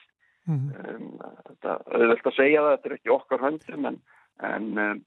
[0.48, 0.68] Mhm.
[0.80, 1.08] Um,
[1.48, 3.98] þetta auðvelt að segja það, þetta er ekki okkar höndum en,
[4.48, 5.02] en um,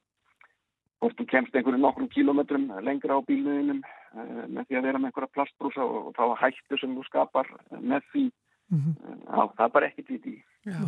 [1.02, 5.10] hvort þú kemst einhverju nokkrum kílometrum lengra á bílnuðinum uh, með því að vera með
[5.10, 7.50] einhverja plastbrúsa og, og þá hættu sem þú skapar
[7.80, 8.28] með því
[8.72, 8.96] Mm -hmm.
[9.28, 10.44] Já, það er bara ekkit við því.
[10.66, 10.82] Já.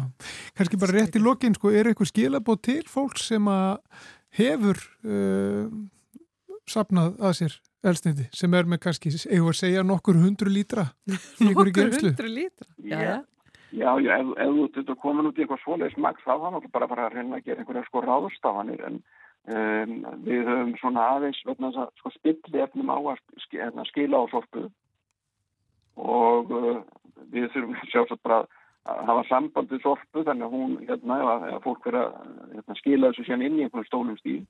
[0.56, 3.78] Kannski bara rétt í lokin, sko, er eitthvað skilabóð til fólk sem að
[4.40, 5.68] hefur uh,
[6.70, 10.88] sapnað að sér elsniti sem er með kannski, eigum að segja nokkur hundru lítra
[11.44, 12.70] nokkur hundru lítra?
[12.80, 13.20] Já,
[13.74, 17.10] já, já, ef, ef þú komin út í eitthvað svoleiðis maks þá þannig bara bara
[17.10, 19.02] að reyna að gera einhverja sko ráðstafanir en
[19.52, 24.68] um, við höfum svona aðeins vegna, sko, spilli efnum á að hérna, skila á sorpu
[26.00, 26.84] og uh,
[27.34, 28.44] við þurfum sjálfsagt bara
[28.84, 31.20] að hafa sambandið sorpu þannig að hún, hérna,
[31.54, 32.08] að fólk verða
[32.52, 34.42] hérna, skila þessu sérn inn í einhvern stólum stíl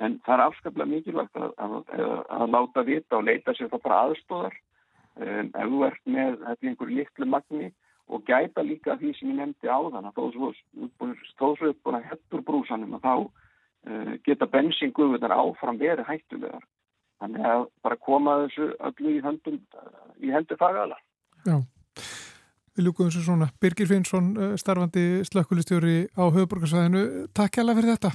[0.00, 3.84] en það er afskaplega mikilvægt að, að, að, að láta vita og leita sér það
[3.84, 7.70] bara aðstóðar um, ef þú ert með þetta í einhverju litlu magni
[8.10, 12.44] og gæta líka því sem ég nefndi á þann að svo upp búin að hettur
[12.46, 16.64] brúsanum að þá uh, geta bensinguðunar áfram verið hættulegar.
[17.20, 19.60] Þannig að bara koma þessu öllu í höndum
[20.24, 20.96] í hendur fagala.
[21.44, 21.58] Já,
[22.72, 23.50] við ljúkuðum þessu svona.
[23.60, 27.04] Birgir Finnsson, starfandi slökkulistjóri á höfuborgarsvæðinu
[27.36, 28.14] Takk hjá fyrir þetta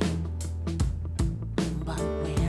[1.91, 2.40] 安慰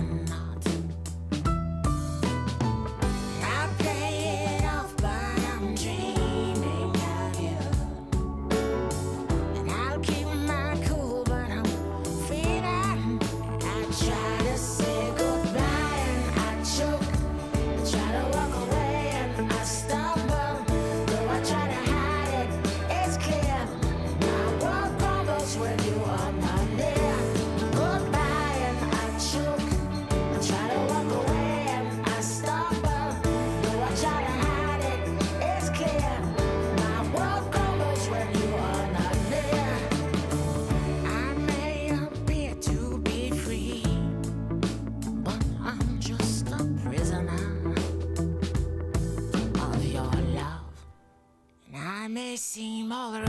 [52.13, 53.27] may seem alright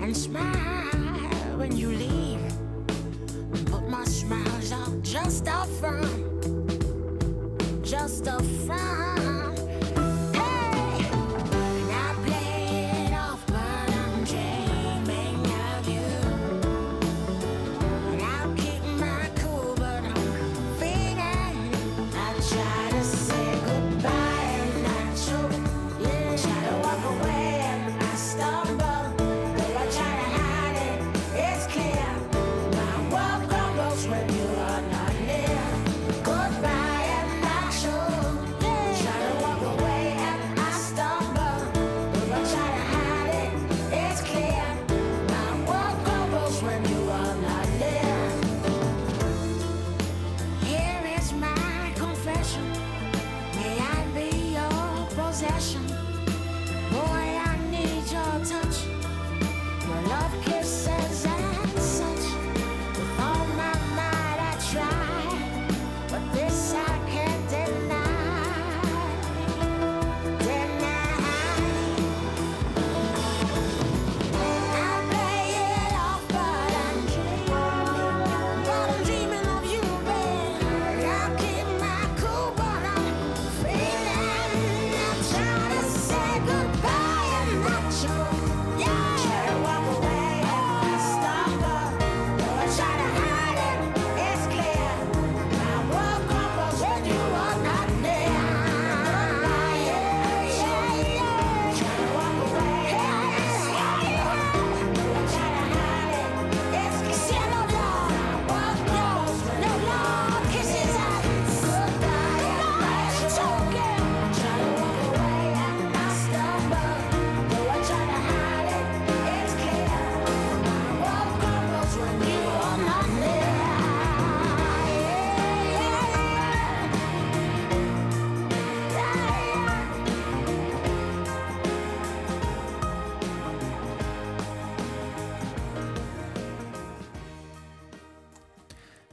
[0.00, 0.46] and smile
[1.56, 2.38] when you leave
[3.72, 6.44] But my smiles are just a front
[7.84, 9.21] Just a front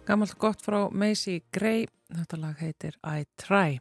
[0.10, 3.76] Gammalt gott frá Macy Gray, þetta lag heitir I Try.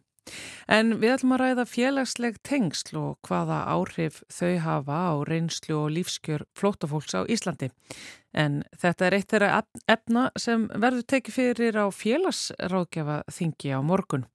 [0.68, 5.94] En við ætlum að ræða félagsleg tengsl og hvaða áhrif þau hafa á reynslu og
[5.96, 7.70] lífskjör flótafólks á Íslandi.
[8.36, 14.28] En þetta er eitt þeirra efna sem verður tekið fyrir á félagsráðgjafa þingi á morgun.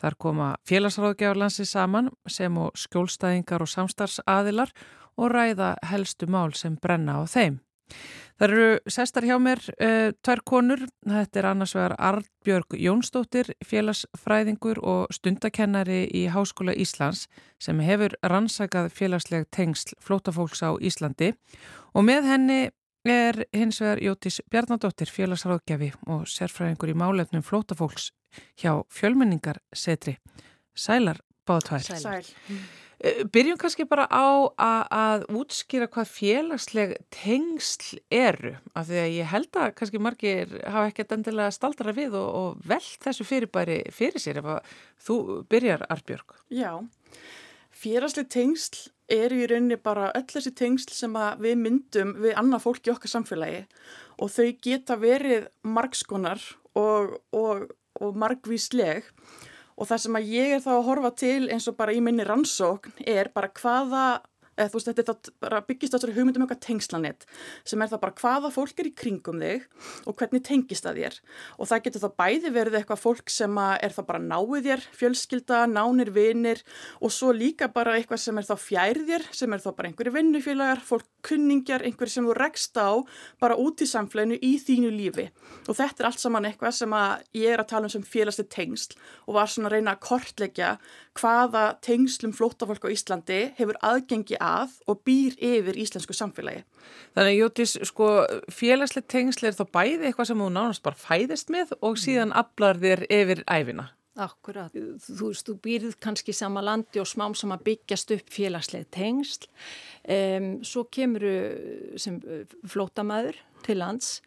[0.00, 4.72] Þar koma félagsráðgjafarlansi saman sem og skjólstæðingar og samstarfsaðilar
[5.20, 7.60] og ræða helstu mál sem brenna á þeim.
[8.34, 14.80] Það eru sestar hjá mér uh, tvær konur, þetta er annars vegar Arnbjörg Jónsdóttir, félagsfræðingur
[14.82, 17.28] og stundakennari í Háskóla Íslands
[17.62, 21.34] sem hefur rannsakað félagsleg tengsl flótafólks á Íslandi
[21.94, 22.58] og með henni
[23.04, 28.10] er hins vegar Jótis Bjarnadóttir, félagsráðgjafi og sérfræðingur í málefnum flótafólks
[28.58, 30.16] hjá fjölmenningarsetri.
[30.74, 31.84] Sælar báðtvær.
[31.84, 32.24] Sæl.
[32.48, 39.30] Eh, Byrjum kannski bara á að, útskýra hvað félagsleg tengsl eru, af því að ég
[39.32, 44.22] held að kannski margir hafa ekkert endilega staldara við og, og veld þessu fyrirbæri fyrir
[44.22, 44.74] sér ef að
[45.08, 45.18] þú
[45.50, 46.36] byrjar, Arbjörg.
[46.54, 46.70] Já,
[47.74, 52.86] félagsleg tengsl eru í rauninni bara öll þessi tengsl sem við myndum við annað fólk
[52.88, 53.64] í okkar samfélagi
[54.22, 56.40] og þau geta verið margskonar
[56.78, 57.66] og, og,
[58.00, 59.50] og margvísleg og
[59.82, 63.02] það sem að ég er þá að horfa til eins og bara í minni rannsókn
[63.10, 64.04] er bara hvaða
[64.56, 67.26] eða þú veist, þetta er það bara byggist þessari hugmyndum okkar tengslanett
[67.66, 69.66] sem er það bara hvaða fólk er í kringum þig
[70.08, 71.18] og hvernig tengist það þér.
[71.58, 75.60] Og það getur þá bæði verið eitthvað fólk sem er það bara náið þér, fjölskylda,
[75.70, 76.62] nánir vinir
[77.00, 80.14] og svo líka bara eitthvað sem er þá fjærið þér, sem er þá bara einhverju
[80.14, 83.00] vinnufélagar, fólk kunningjar, einhverju sem þú rekst á
[83.40, 85.28] bara út í samfélaginu í þínu lífi.
[85.68, 86.96] Og þetta er allt saman eitthvað sem
[87.40, 90.74] ég er að tala um sem félagslega tengsl og var svona að reyna að kortleggja
[91.18, 96.64] hvaða tengslum flóttafólk á Íslandi hefur aðgengi að og býr yfir íslensku samfélagi.
[97.14, 98.08] Þannig að Jótis, sko,
[98.52, 102.80] félagslega tengsl er þá bæði eitthvað sem þú nánast bara fæðist með og síðan aflar
[102.82, 103.90] þér yfir æfina.
[104.14, 108.86] Akkurat, þú veist, þú býrð kannski sama landi og smám sem að byggjast upp félagslega
[108.94, 109.48] tengsl.
[110.06, 111.24] Um, svo kemur
[111.98, 112.20] sem
[112.70, 114.20] flótamæður til lands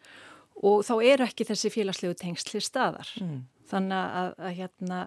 [0.58, 3.08] og þá eru ekki þessi félagslegu tengsli staðar.
[3.22, 3.46] Mm.
[3.68, 5.00] Þannig að, að, hérna,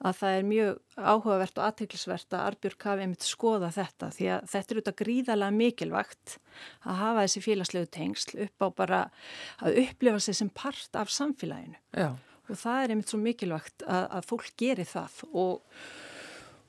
[0.00, 4.48] að það er mjög áhugavert og aðteglisvert að Arbjörg hafi einmitt skoða þetta því að
[4.52, 6.36] þetta er auðvitað gríðarlega mikilvægt
[6.86, 9.02] að hafa þessi félagslegu tengsl upp á bara
[9.60, 11.78] að upplifa sig sem part af samfélaginu.
[11.92, 12.10] Já.
[12.46, 15.80] Og það er einmitt svo mikilvægt að, að fólk geri það og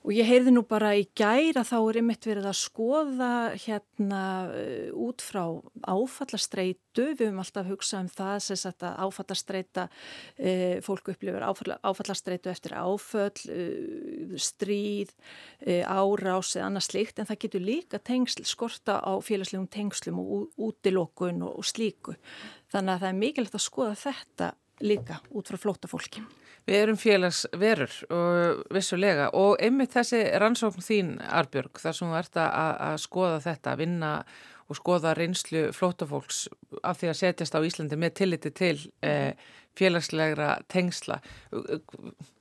[0.08, 5.02] Og ég heyrði nú bara í gæra þá er einmitt verið að skoða hérna uh,
[5.04, 5.42] út frá
[5.84, 9.86] áfallastreitu, við höfum alltaf hugsað um það sem að áfallastreita,
[10.40, 15.12] uh, fólk upplifur áfallastreitu eftir áföll, uh, stríð,
[15.68, 20.48] uh, árás eða annað slikt en það getur líka tengsl, skorta á félagslegum tengslum og
[20.70, 22.16] útilokun og, og slíku.
[22.72, 24.54] Þannig að það er mikilvægt að skoða þetta
[24.88, 26.24] líka út frá flóta fólki.
[26.68, 32.40] Við erum félagsverur og vissulega og einmitt þessi rannsókn þín, Arbjörg, þar sem þú ert
[32.44, 34.12] að, að skoða þetta, að vinna
[34.68, 36.48] og skoða reynslu flótafólks
[36.84, 39.32] af því að setjast á Íslandi með tilliti til eh,
[39.78, 41.20] félagslegra tengsla.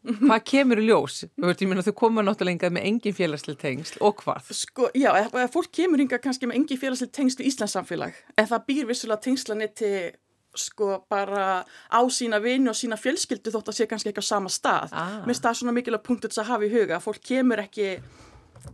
[0.06, 1.22] Hvað kemur í ljós?
[1.36, 4.52] Þú koma náttúrulega með engin félagsleg tengsl og hvað?
[4.56, 5.10] Sko, já,
[5.52, 9.26] fólk kemur hinga kannski með engin félagsleg tengsl í Íslands samfélag en það býr vissulega
[9.28, 9.92] tengslanetti
[10.60, 14.52] sko bara á sína vini og sína fjölskyldu þótt að sé kannski ekki á sama
[14.52, 14.92] stað.
[14.92, 15.18] Ah.
[15.26, 17.00] Mér það svona mikilvægt punkt þess að hafa í huga.
[17.02, 17.90] Fólk kemur ekki,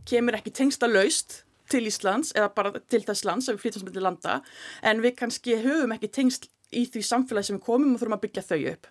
[0.08, 3.94] kemur ekki tengsta laust til Íslands eða bara til þess lands ef við flytjum sem
[3.94, 4.38] til landa
[4.82, 8.24] en við kannski höfum ekki tengst í því samfélagi sem við komum og þurfum að
[8.26, 8.88] byggja þau upp.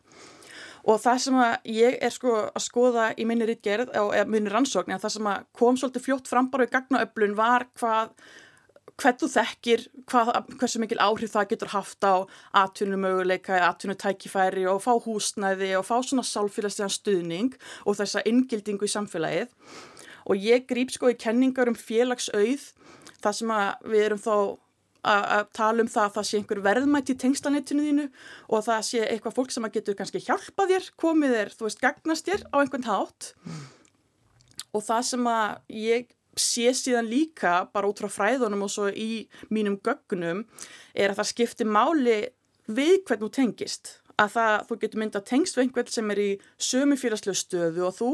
[0.82, 4.98] Og það sem að ég er sko að skoða í minni rítgerð og minni rannsókn
[4.98, 8.16] það sem að kom svolítið fljótt fram bara í gagnaöflun var hvað
[9.02, 12.14] hvern þú þekkir, hvað, hversu mikil áhrif það getur haft á
[12.62, 19.56] atvinnumöguleika, atvinnutækifæri og fá húsnæði og fá svona sálfélagslegan stuðning og þessa inngildingu í samfélagið.
[20.30, 22.68] Og ég grýp sko í kenningar um félagsauð,
[23.24, 23.56] það sem
[23.90, 24.36] við erum þá
[25.02, 28.04] að tala um það að það sé einhver verðmætt í tengslanettinu þínu
[28.54, 31.82] og það sé eitthvað fólk sem að getur kannski hjálpa þér, komið þér, þú veist,
[31.82, 33.32] gagnast þér á einhvern hátt.
[33.48, 33.64] Mm.
[34.78, 39.26] Og það sem að ég sé síðan líka bara út frá fræðunum og svo í
[39.52, 40.46] mínum gögnum
[40.94, 42.22] er að það skiptir máli
[42.72, 43.98] við hvernig þú tengist.
[44.22, 47.96] Að það, þú getur mynda tengst við einhvern sem er í sömu félagslegu stöðu og
[47.98, 48.10] þú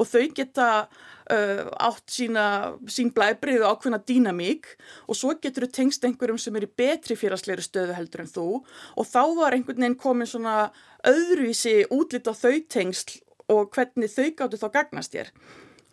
[0.00, 2.44] og þau geta uh, átt sína,
[2.88, 4.70] sín blæbrið og ákveðna dýnamík
[5.10, 8.46] og svo getur þau tengst einhverjum sem er í betri félagslegri stöðu heldur en þú
[8.62, 10.70] og þá var einhvern veginn komin svona
[11.10, 13.20] öðruvísi útlitt á þau tengsl
[13.52, 15.34] og hvernig þau gáttu þá gagnast þér.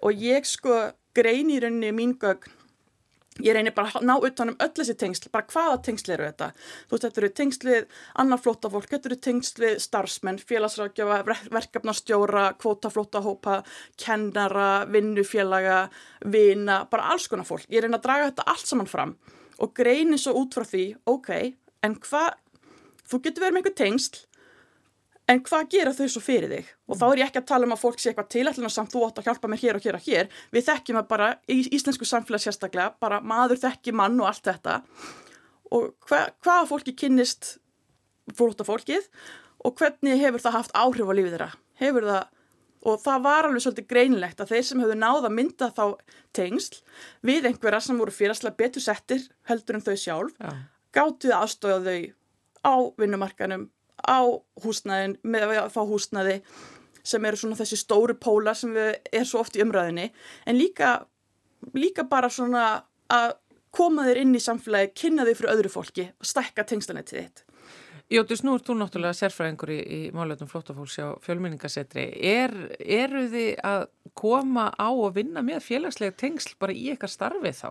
[0.08, 0.78] Og ég sko
[1.18, 2.56] grein í rauninni mín gögn.
[3.40, 6.50] Ég reynir bara að ná utan um öll þessi tengsl, bara hvaða tengsl eru þetta?
[6.90, 7.86] Þú veist, þetta eru tengsl við
[8.20, 11.22] annar flótafólk þetta eru tengsl við starfsmenn félagsrákjafa,
[11.56, 13.62] verkefnastjóra kvótaflótahópa,
[13.96, 15.86] kennara vinnufélaga,
[16.28, 19.16] vina bara alls konar fólk, ég reyna að draga þetta allt saman fram
[19.60, 21.32] og greini svo út frá því ok,
[21.86, 22.36] en hvað
[23.10, 24.26] þú getur verið með einhver tengsl
[25.30, 26.70] en hvað gera þau svo fyrir þig?
[26.90, 29.04] Og þá er ég ekki að tala um að fólk sé eitthvað tilætluna samt þú
[29.06, 30.32] átt að hjálpa mér hér og hér og hér.
[30.56, 34.80] Við þekkjum að bara í íslensku samfélag sérstaklega, bara maður þekki mann og allt þetta.
[35.70, 37.58] Og hva, hvaða fólki kynnist
[38.36, 39.08] flóta fólkið
[39.66, 41.50] og hvernig hefur það haft áhrif á lífið þeirra?
[41.80, 42.28] Hefur það,
[42.90, 45.86] og það var alveg svolítið greinlegt að þeir sem hefur náða að mynda þá
[46.36, 46.80] tengsl
[47.26, 50.54] við einhverja sem voru fyrirslega betur settir heldur en þau sjálf, Já.
[50.96, 52.00] gáttuð aðstóða þau
[52.66, 53.68] á vinnumarkanum
[54.10, 54.26] á
[54.64, 56.40] húsnæðin með að fá húsnæði
[57.10, 60.10] sem eru svona þessi stóru póla sem er svo oft í umræðinni
[60.50, 60.98] en líka,
[61.78, 62.66] líka bara svona
[63.10, 63.38] að
[63.76, 67.44] koma þér inn í samfélagi, kynna þig fyrir öðru fólki og stækka tengslanettið þitt.
[68.10, 72.08] Jóttis, nú ert þú náttúrulega sérfræðingur í, í málöfnum flóttafólks á fjölmenningasetri.
[72.26, 73.84] Er, eru þið að
[74.18, 77.70] koma á og vinna með félagslega tengsl bara í eitthvað starfið þá?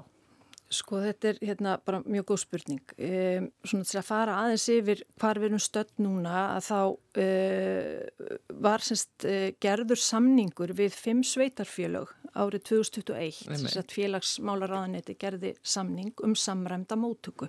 [0.68, 2.90] Sko þetta er hérna bara mjög góð spurning.
[3.00, 6.80] Um, svona til að fara aðeins yfir hvar við erum stödd núna að þá
[7.22, 8.26] uh,
[8.66, 13.48] var semst uh, gerður samningur við fimm sveitarfélög árið 2021.
[13.48, 17.48] Þess að félagsmálaráðanetti gerði samning um samræmda móttöku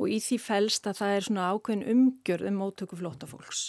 [0.00, 3.62] og í því fælst að það er svona ákveðin umgjörð um móttöku flótafólks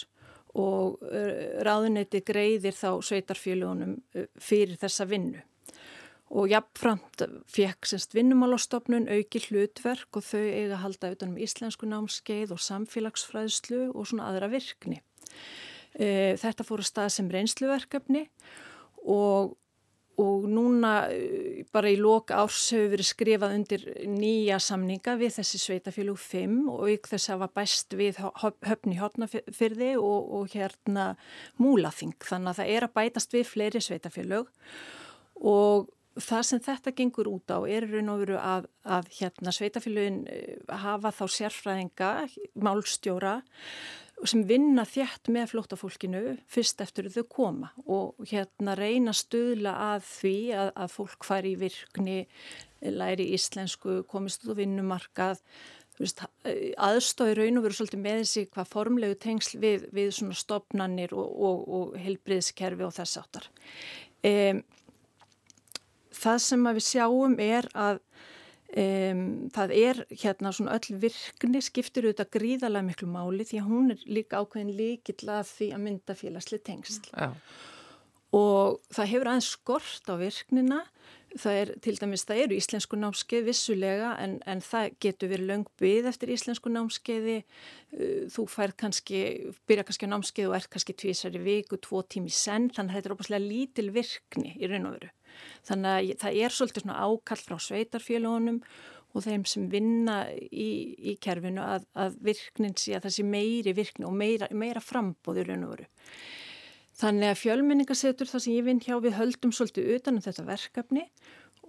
[0.60, 1.32] og uh,
[1.64, 5.40] ráðanetti greiðir þá sveitarfélagunum uh, fyrir þessa vinnu
[6.32, 12.62] og jafnframt fekk semst vinnumálastofnun auki hlutverk og þau eiga halda utanum íslensku námskeið og
[12.64, 15.02] samfélagsfræðslu og svona aðra virkni.
[15.92, 18.24] E, þetta fór að stað sem reynsluverkefni
[19.12, 19.52] og,
[20.24, 25.60] og núna e, bara í lok árs hefur verið skrifað undir nýja samninga við þessi
[25.66, 31.10] sveitafélug 5 og ykkur þess að var bæst við höfni hotnafyrði og, og hérna
[31.60, 34.48] múlaþing þannig að það er að bætast við fleiri sveitafélug
[35.42, 40.22] og það sem þetta gengur út á er raun og veru að, að hérna sveitafélugin
[40.68, 42.12] hafa þá sérfræðinga,
[42.60, 43.40] málstjóra
[44.28, 50.36] sem vinna þjætt með flóttafólkinu fyrst eftir þau koma og hérna reyna stuðla að því
[50.54, 52.18] að, að fólk fari í virkni,
[52.82, 55.42] læri íslensku, komist út á vinnumarkað,
[56.82, 61.66] aðstói raun og veru svolítið með þessi hvað formlegu tengsl við, við stopnannir og, og,
[61.78, 63.50] og helbriðskerfi og þess áttar.
[64.22, 64.62] Um,
[66.22, 68.00] það sem við sjáum er að
[68.76, 73.92] um, það er hérna svona öll virkni skiptir auðvitað gríðarlega miklu máli því að hún
[73.94, 77.12] er líka ákveðin líkill að því að mynda félagsli tengsl.
[77.12, 77.30] Já.
[78.32, 80.78] Og það hefur aðeins skort á virknina,
[81.36, 85.66] það er til dæmis, það eru íslensku námskeið vissulega en, en það getur verið löng
[85.80, 87.36] byggð eftir íslensku námskeiði,
[88.32, 89.20] þú fær kannski,
[89.68, 93.10] byrja kannski á námskeið og er kannski tvísari viku, tvo tími senn, þannig að þetta
[93.10, 95.12] er óbúslega lítil virkni í raun og veru.
[95.68, 98.60] Þannig að það er svolítið svona ákall frá sveitarfélagunum
[99.12, 100.68] og þeim sem vinna í,
[101.12, 105.74] í kerfinu að, að virknin sé að sé meiri virkni og meira, meira frambóður og
[105.74, 105.90] veru.
[107.02, 111.04] Þannig að fjölmenningasetur það sem ég vinn hjá við höldum svolítið utanum þetta verkefni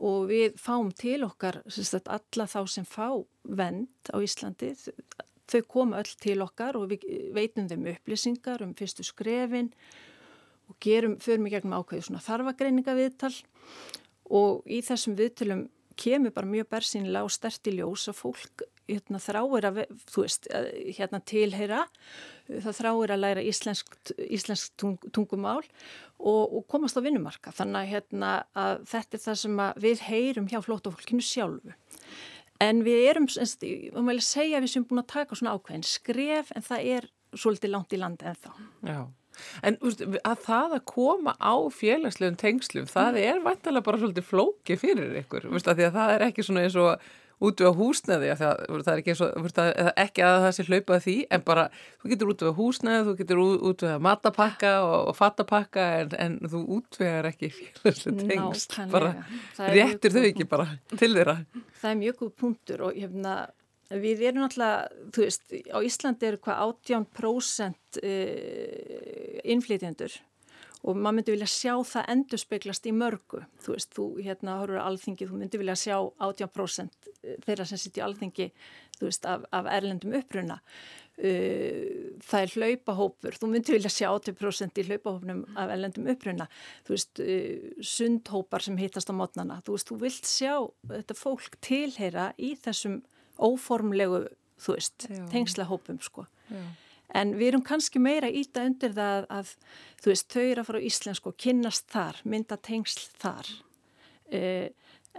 [0.03, 3.07] og við fáum til okkar sagt, alla þá sem fá
[3.43, 4.73] vend á Íslandi,
[5.47, 7.05] þau koma öll til okkar og við
[7.35, 10.12] veitum þeim upplýsingar um fyrstu skrefin og
[10.83, 13.33] gerum, förum í gegnum ákveðu svona þarfagreininga viðtal
[14.33, 15.67] og í þessum viðtalum
[15.99, 19.79] kemur bara mjög bersýnilega og sterti ljós að fólk hérna, þráir að,
[20.11, 20.49] þú veist,
[20.97, 21.83] hérna tilheyra,
[22.49, 25.61] það þráir að læra íslensk, íslensk tung, tungumál
[26.19, 27.53] og, og komast á vinnumarka.
[27.55, 31.75] Þannig að, hérna, að þetta er það sem við heyrum hjá flótafólkinu sjálfu.
[32.63, 36.53] En við erum, og maður segja að við sem búin að taka svona ákveðin skref
[36.55, 38.51] en það er svolítið langt í landi en þá.
[38.87, 38.99] Já.
[39.63, 44.79] En úst, að það að koma á félagslegum tengslum, það er vantilega bara svolítið flóki
[44.79, 47.11] fyrir ykkur, úst, að að það er ekki svona eins og
[47.43, 49.27] út við húsnaði, það, það er ekki, svo,
[49.99, 51.65] ekki að það sé hlaupað því, en bara
[52.01, 56.37] þú getur út við húsnaði, þú getur út við matapakka og, og fattapakka en, en
[56.53, 58.93] þú útvegar ekki félagslega tengsl, Nákvæmlega.
[58.93, 61.37] bara mjög þau ekki bara til þeirra.
[61.81, 63.35] Það er mjög góð punktur og hefna,
[63.91, 70.15] við erum alltaf, þú veist, á Íslandi eru hvað 18% uh, innflytjendur
[70.83, 73.39] og maður myndi vilja sjá það endurspeglast í mörgu.
[73.63, 77.07] Þú veist, þú hérna horfur á alþingi, þú myndi vilja sjá 18%
[77.45, 78.49] þeirra sem sitt í alþingi,
[78.97, 80.59] þú veist, af, af erlendum uppruna.
[81.13, 86.49] Uh, það er hlaupahópur, þú myndi vilja sjá 80% í hlaupahópnum af erlendum uppruna.
[86.83, 87.23] Þú veist,
[87.93, 89.61] sundhópar sem hittast á mótnana.
[89.63, 90.53] Þú veist, þú vilt sjá
[90.91, 93.03] þetta fólk tilheyra í þessum
[93.39, 94.25] óformlegu,
[94.63, 95.25] þú veist, Já.
[95.33, 96.27] tengslahópum, sko.
[96.51, 96.63] Já.
[97.13, 99.55] En við erum kannski meira íta undir það að,
[100.01, 103.49] þú veist, þau eru að fara á íslensku og kynnast þar, mynda tengsl þar.
[104.33, 104.69] Uh,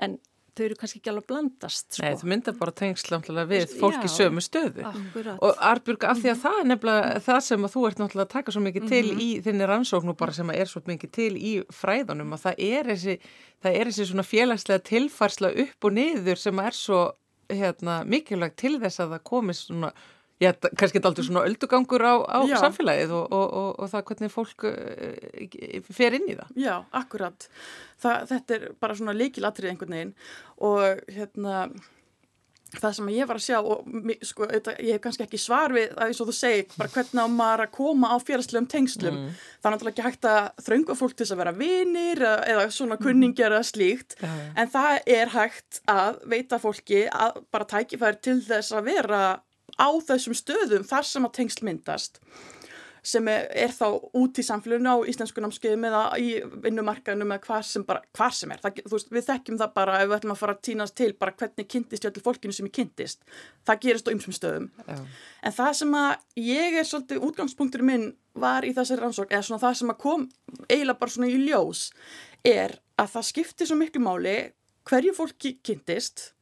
[0.03, 0.17] en
[0.55, 2.03] þau eru kannski ekki alveg að blandast, sko.
[2.03, 4.15] Nei, þú myndar bara tengsl náttúrulega við fólk í Já.
[4.17, 4.85] sömu stöðu.
[4.91, 5.39] Akkurat.
[5.39, 8.35] Og Arbjörg, af því að það er nefnilega það sem að þú ert náttúrulega að
[8.37, 11.53] taka svo mikið til í þinni rannsóknu bara sem að er svo mikið til í
[11.75, 13.19] fræðunum að það er þessi,
[13.67, 17.03] það er þessi svona félagslega tilfarsla upp og niður sem er svo
[17.59, 19.91] hérna, mikilvægt til þess að það komist svona,
[20.43, 24.69] já, kannski aldrei svona öldugangur á, á samfélagið og, og, og, og það hvernig fólk
[24.71, 26.55] uh, fer inn í það.
[26.61, 27.49] Já, akkurat.
[28.03, 30.17] Þa, þetta er bara svona leikilatrið einhvern veginn
[30.71, 31.67] og hérna
[32.81, 33.89] það sem ég var að sjá og
[34.25, 37.29] sko, ég hef kannski ekki svar við að eins og þú segir, bara hvernig á
[37.35, 39.20] maður að koma á félagslegum tengslum.
[39.62, 43.55] Það er náttúrulega ekki hægt að þrönga fólk til að vera vinir eða, svona kunningjar
[43.55, 44.33] eða slíkt já.
[44.61, 49.22] en það er hægt að veita fólki að bara tækifæri til þess að vera
[49.75, 52.20] á þessum stöðum þar sem að tengsl myndast
[53.05, 53.85] sem er, er þá
[54.17, 56.31] út í samfélaginu á íslensku námskeiðum eða í
[56.65, 57.85] vinnumarkaðinu eða hvar sem,
[58.39, 58.63] sem er.
[58.63, 61.37] Það, veist, við þekkjum það bara ef við ætlum að fara að týnast til bara
[61.37, 63.25] hvernig kynntist ég allir fólkinu sem ég kynntist.
[63.69, 64.71] Það gerist á ymsum stöðum.
[64.89, 64.97] Já.
[65.45, 66.11] En það sem að
[66.49, 70.27] ég er svolítið útgangspunktur minn var í þessari rannsók, eða svona það sem að kom
[70.67, 71.87] eiginlega bara svona í ljós,
[72.45, 74.37] er að það skiptir svo miklu máli
[74.89, 76.33] hverju fólki kynntist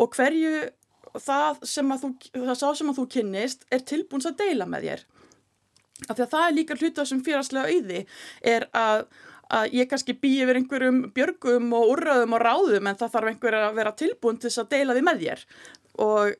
[0.00, 0.68] og hverju
[1.22, 2.12] það sem að þú,
[2.74, 5.04] sem að þú kynnist er tilbúins að deila með þér.
[6.08, 8.02] Af því að það er líka hluta sem félagslega auði
[8.54, 9.06] er að,
[9.58, 13.58] að ég kannski bý yfir einhverjum björgum og úrraðum og ráðum en það þarf einhver
[13.60, 15.44] að vera tilbúin til þess að deila því með þér.
[16.04, 16.36] Og,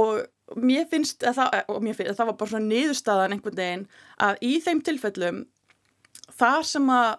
[0.00, 3.88] og mér finnst, eða það, mér finnst, það var bara svona niðurstaðan einhvern veginn
[4.26, 5.42] að í þeim tilfellum
[6.40, 7.10] þar sem að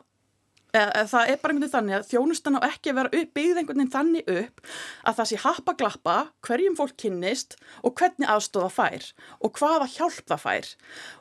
[0.76, 3.62] eða, það er bara einhvern veginn þannig að þjónustan á ekki að vera upp, byggð
[3.62, 4.62] einhvern veginn þannig upp
[5.08, 6.18] að það sé happa glappa
[6.48, 9.10] hverjum fólk kynnist og hvernig aðstofa fær
[9.40, 10.72] og hvaða hjálp það fær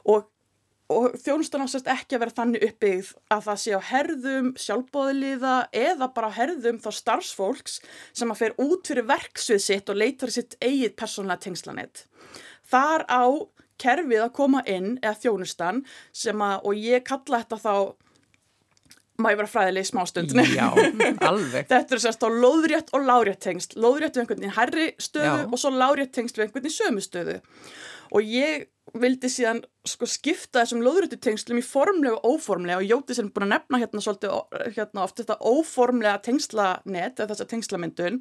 [0.04, 0.28] og,
[0.90, 5.54] og þjónustan á sérst ekki að vera þannig uppbyggð að það sé á herðum sjálfbóðliða
[5.76, 7.78] eða bara herðum þá starfsfólks
[8.16, 12.04] sem að fer út fyrir verksvið sitt og leitar sitt eigið persónlega tengslanett.
[12.70, 13.24] Þar á
[13.80, 17.74] kerfið að koma inn eða þjónustan sem að, og ég kalla þetta þá
[19.20, 20.66] ég vera fræðileg í smástund Já,
[21.28, 21.66] alveg.
[21.70, 25.46] Þetta er sérst á lóðrétt og lárétt tengst lóðrétt við einhvern veginn hærri stöðu Já.
[25.46, 27.36] og svo lárétt tengst við einhvern veginn sömu stöðu
[28.10, 28.68] og ég
[29.00, 33.34] vildi síðan sko skipta þessum lóðréttu tengslum í formlega og óformlega og Jóti sem er
[33.36, 38.18] búin að nefna hérna svolítið hérna oft þetta óformlega tengslanet eða þessa tengslamyndun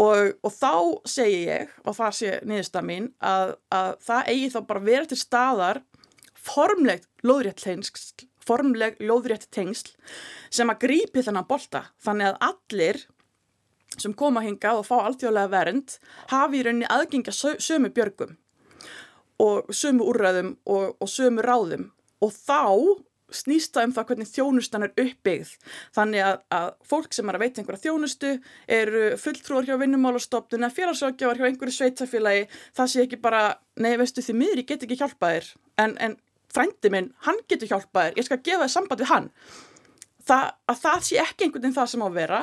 [0.00, 0.72] og, og þá
[1.08, 5.20] segi ég og það sé niðurstað mín að, að það eigi þá bara vera til
[5.20, 5.82] staðar
[6.46, 9.92] formlegt lóðrétt tengsl formleg lóðrétt tengsl
[10.54, 11.88] sem að grípi þennan bolta.
[11.98, 13.00] Þannig að allir
[13.96, 15.96] sem koma hingað og fá alþjóðlega vernd
[16.30, 18.36] hafi í rauninni aðgengja sö- sömu björgum
[19.42, 21.90] og sömu úrræðum og, og sömu ráðum
[22.24, 22.62] og þá
[23.34, 25.52] snýst það um það hvernig þjónustan er uppbyggð.
[25.96, 28.32] Þannig að, að fólk sem er að veita einhverja þjónustu
[28.78, 32.44] eru fulltrúar hjá vinnumálastofnun eða félagsrákjafar hjá einhverju sveitafélagi.
[32.76, 33.42] Það sé ekki bara,
[33.82, 35.50] nei veistu því miður, ég get ekki hjálpað þér.
[35.82, 36.18] En, en
[36.54, 39.28] frændi minn, hann getur hjálpað þér, ég skal gefa þér samband við hann.
[40.26, 42.40] Það, að það sé ekki einhvern veginn það sem á að vera,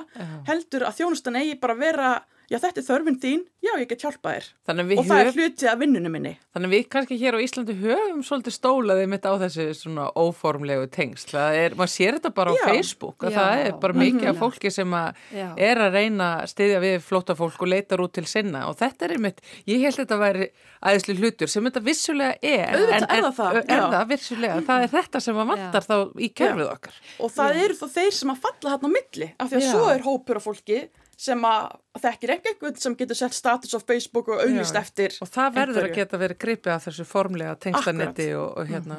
[0.47, 2.11] heldur að þjónustan eigi bara að vera,
[2.53, 4.47] já þetta er þörfin þín, já ég get hjálpað þér.
[4.67, 6.33] Þannig að við Og það er höfum hluti af vinnunum minni.
[6.53, 10.89] Þannig að við kannski hér á Íslandi höfum svolítið stólaðið mitt á þessu svona óformlegu
[10.93, 11.33] tengsl.
[11.33, 12.63] Það er, maður sér þetta bara á Já.
[12.69, 13.31] Facebook Já.
[13.39, 15.23] það er bara mikið af fólki sem að
[15.67, 19.15] er að reyna að styðja við flóttafólk og leitar út til sinna og þetta er
[19.17, 20.49] einmitt, ég held þetta að væri
[20.83, 22.77] aðeinslu hlutur sem þetta vissulega er.
[22.77, 26.29] Auðvitað er það það, Er það vissulega, það er þetta sem að vantar þá í
[26.37, 26.99] kerfið okkar.
[27.23, 29.71] Og það eru þó þeir sem að falla hérna á milli af því að Já.
[29.71, 30.79] svo er hópur af fólki
[31.23, 31.69] sem að
[32.03, 35.77] þekkir ekki einhvern sem getur sett status á Facebook og auðvist eftir Og það verður
[35.77, 35.95] að einhverju.
[36.01, 38.41] geta verið gripið af þessu formlega tengslanetti Akkurat.
[38.41, 38.97] og, og hérna,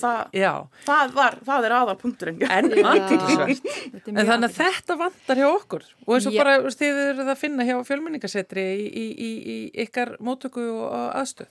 [0.00, 0.52] það, já.
[0.88, 2.70] það, var, það er aðal punkturinn En
[4.10, 6.40] En þannig að þetta vantar hjá okkur og eins og Já.
[6.42, 11.50] bara þið eruð að finna hjá fjölmenningasetri í, í, í, í ykkar mótöku og aðstöð.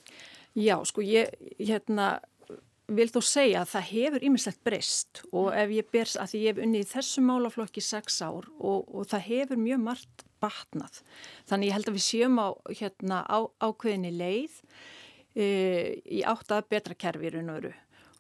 [0.59, 2.17] Já, sko, ég hérna,
[2.96, 6.50] vil þó segja að það hefur ýmislegt breyst og ef ég bers að því ég
[6.54, 11.02] hef unnið í þessu málaflokki sex ár og, og það hefur mjög margt batnað.
[11.50, 14.54] Þannig ég held að við séum á hérna, á, ákveðinni leið
[15.36, 15.46] e,
[16.08, 17.74] í átt að betra kerfi í raun og veru.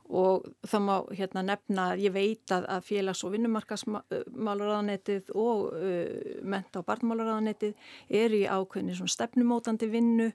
[0.09, 6.09] Og það má hérna nefna, ég veit að, að félags- og vinnumarkasmálaráðanetið og uh,
[6.41, 7.73] menta- og barnmálaráðanetið
[8.17, 10.33] er í ákveðni svona stefnumótandi vinnu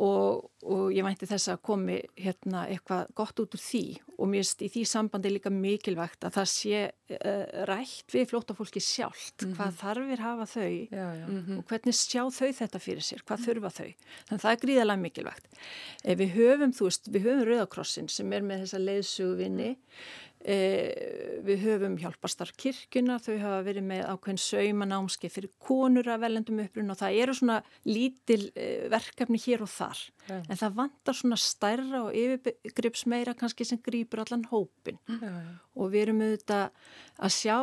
[0.00, 3.82] og, og ég vænti þess að komi hérna eitthvað gott út úr því.
[4.16, 8.80] Og mér finnst í því sambandi líka mikilvægt að það sé uh, rætt við flótafólki
[8.82, 11.26] sjálft, hvað þarfir hafa þau Já, já.
[11.58, 13.90] og hvernig sjá þau þetta fyrir sér, hvað þurfa þau.
[13.92, 15.52] Þannig að það er gríðalega mikilvægt.
[16.04, 19.70] Eh, við höfum, þú veist, við höfum Rauðakrossin sem er með þessa leiðsugvinni
[20.42, 26.90] við höfum hjálpastar kirkuna, þau hafa verið með ákveðin saumanámski fyrir konur að velendum upprun
[26.94, 30.02] og það eru svona lítil eh, verkefni hér og þar.
[30.30, 35.00] En það vantar svona stærra og yfirgrips meira kannski sem grýpur allan hópin
[35.72, 36.68] og við erum auðvitað
[37.22, 37.56] að sjá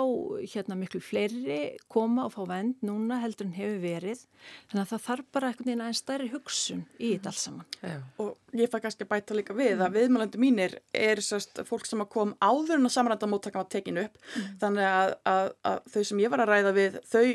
[0.53, 1.59] hérna miklu fleiri
[1.91, 4.25] koma og fá vend núna heldur en hefur verið.
[4.71, 7.69] Þannig að það þarf bara einhvern veginn aðeins stærri hugsun í þetta alls saman.
[7.80, 7.97] Já.
[8.19, 12.03] og ég fæ kannski að bæta líka við að viðmælandi mínir er sérst fólk sem
[12.03, 14.20] að kom áður en að samrænda móttakan var tekinu upp.
[14.61, 17.26] Þannig að, að, að þau sem ég var að ræða við þau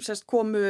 [0.00, 0.64] sérst komu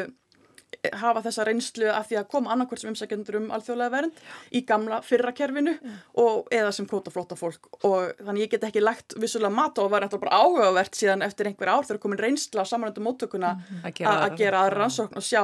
[0.99, 4.21] hafa þessa reynslu af því að koma annarkvært sem umsækjendur um alþjóðlega vernd
[4.57, 5.75] í gamla fyrra kerfinu
[6.19, 7.69] og eða sem kvótaflóta fólk.
[7.87, 11.51] Og þannig ég get ekki lagt vissulega mat á að vera bara áhugavert síðan eftir
[11.51, 15.21] einhver ár þegar komin reynsla á samrændu móttökuna Að gera að aðra gera aðra rannsókn.
[15.21, 15.43] og sjá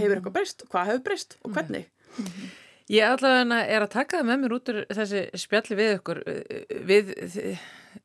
[0.00, 1.86] hefur eitthvað breyst, hvað hefur breyst og hvernig.
[2.90, 6.24] Ég allavega er að taka það með mér út úr þessi spjalli við ykkur
[6.88, 7.12] við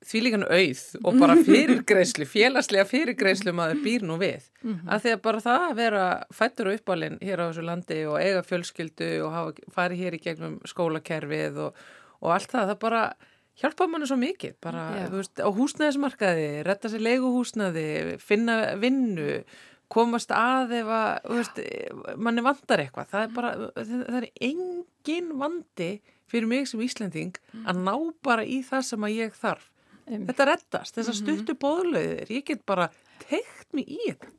[0.06, 4.50] þvílíkan auð og bara fyrirgreislu, félagslega fyrirgreislu maður býr nú við.
[4.88, 8.18] Af því að bara það að vera fættur og uppálinn hér á þessu landi og
[8.22, 11.86] eiga fjölskyldu og hafa farið hér í gegnum skólakerfið og,
[12.22, 13.06] og allt það, það bara
[13.62, 14.58] hjálpa manni svo mikið.
[14.64, 17.88] Bara, þú veist, á húsnæðismarkaði, retta sér leiguhúsnæði,
[18.24, 19.40] finna vinnu,
[19.92, 21.62] komast að ef að, veist,
[22.18, 23.12] manni vandar eitthvað.
[23.14, 25.92] Það er bara, það, er engin vandi
[26.32, 29.70] fyrir mig sem Íslending að ná bara í það sem að ég þarf.
[30.06, 30.30] Einmitt.
[30.30, 32.89] Þetta reddast, þessar stuttu bóðlauðir, ég get bara
[33.26, 34.32] teikt mig í þetta.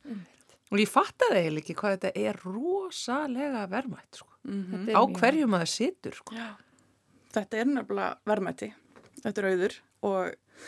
[0.67, 4.31] Og ég fattaði eiginlega ekki hvað þetta er rosalega verðmætt, sko.
[4.47, 6.35] Þetta er Á hverju maður situr, sko.
[6.35, 6.49] Já.
[7.37, 8.69] Þetta er nefnilega verðmætti,
[9.23, 9.75] þetta er auður
[10.07, 10.67] og,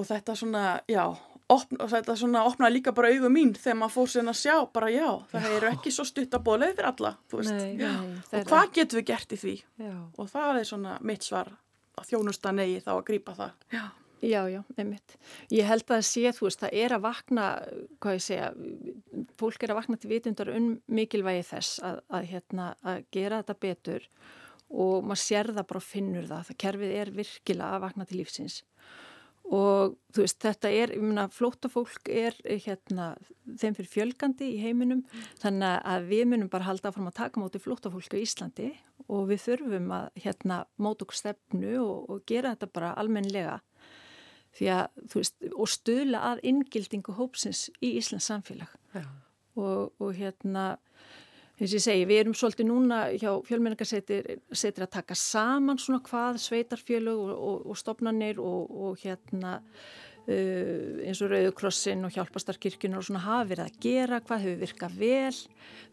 [0.00, 1.04] og þetta svona, já,
[1.50, 4.56] opn, og þetta svona opnaði líka bara augu mín þegar maður fór sérna að sjá,
[4.74, 7.56] bara já, það eru ekki svo stutt að bóðlega fyrir alla, þú veist.
[7.56, 7.90] Nei, Já.
[8.00, 9.54] nei, og hvað getum við gert í því?
[9.84, 9.94] Já.
[10.16, 11.52] Og það er svona mitt svar
[12.00, 13.66] að þjónusta negi þá að grípa það.
[13.76, 13.84] Já.
[14.20, 15.14] Já, já, einmitt.
[15.48, 17.44] Ég held að það sé, þú veist, það er að vakna,
[18.04, 18.48] hvað ég segja,
[19.40, 23.56] fólk er að vakna til vitundar um mikilvægi þess að, að, hérna, að gera þetta
[23.64, 24.08] betur
[24.70, 26.50] og maður sér það bara og finnur það.
[26.50, 28.58] Það kerfið er virkilega að vakna til lífsins.
[29.50, 33.12] Og þú veist, þetta er, ég meina, flóttafólk er hérna,
[33.58, 35.00] þeim fyrir fjölgandi í heiminum,
[35.42, 38.68] þannig að við munum bara halda áfram að taka móti flóttafólk á Íslandi
[39.08, 43.58] og við þurfum að hérna móta okkur stefnu og, og gera þetta bara almennilega.
[44.54, 48.70] Því að, þú veist, og stuðla að inngildingu hópsins í Íslands samfélag.
[48.94, 49.04] Já.
[49.58, 50.76] og, og hérna
[51.60, 56.38] eins og ég segi, við erum svolítið núna hjá fjölmenningarsetir að taka saman svona hvað
[56.40, 63.06] sveitarfjölug og, og, og stopnarnir og, og hérna uh, eins og Rauðukrossin og hjálpastarkirkjunar og
[63.06, 65.40] svona hafa verið að gera, hvað hefur virkað vel,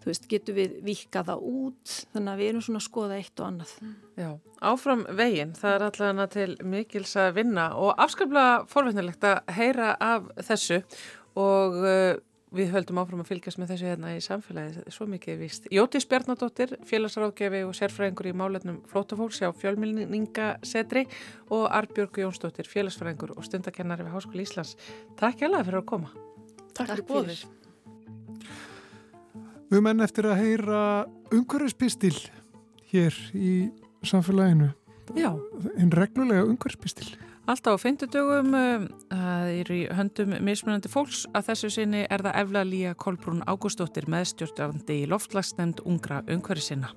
[0.04, 3.44] þú veist, getur við vikað það út, þannig að við erum svona að skoða eitt
[3.44, 3.76] og annað.
[4.18, 4.30] Já,
[4.72, 10.32] áfram veginn, það er allavega til mikils að vinna og afskaplega forveitnilegt að heyra af
[10.48, 10.82] þessu.
[11.38, 12.16] Og uh,
[12.56, 15.68] við höldum áfram að fylgjast með þessu hérna í samfélagi, svo mikið er víst.
[15.74, 21.04] Jótis Bjarnadóttir, félagsráðgefi og sérfræðingur í málefnum flótafólks hjá fjölmilningasetri
[21.52, 24.78] og Arbjörg Jónsdóttir, félagsfræðingur og stundakennari við Háskóli Íslands.
[25.20, 26.14] Takk hjá fyrir að koma.
[26.72, 27.44] Takk, Takk fyrir.
[29.68, 30.82] Við erum enn eftir að heyra
[31.36, 32.16] umhverfispistil
[32.94, 33.54] hér í
[34.08, 34.72] samfélaginu.
[35.20, 35.34] Já.
[35.76, 37.12] En reglulega umhverfispistil.
[37.48, 38.52] Alltaf á fymtudögum
[39.08, 44.04] það er í höndum mismunandi fólks að þessu sinni er það Efla Lía Kolbrún Ágústóttir
[44.12, 46.90] meðstjórnandi í loftlagsnemnd ungra umhverfi sinna.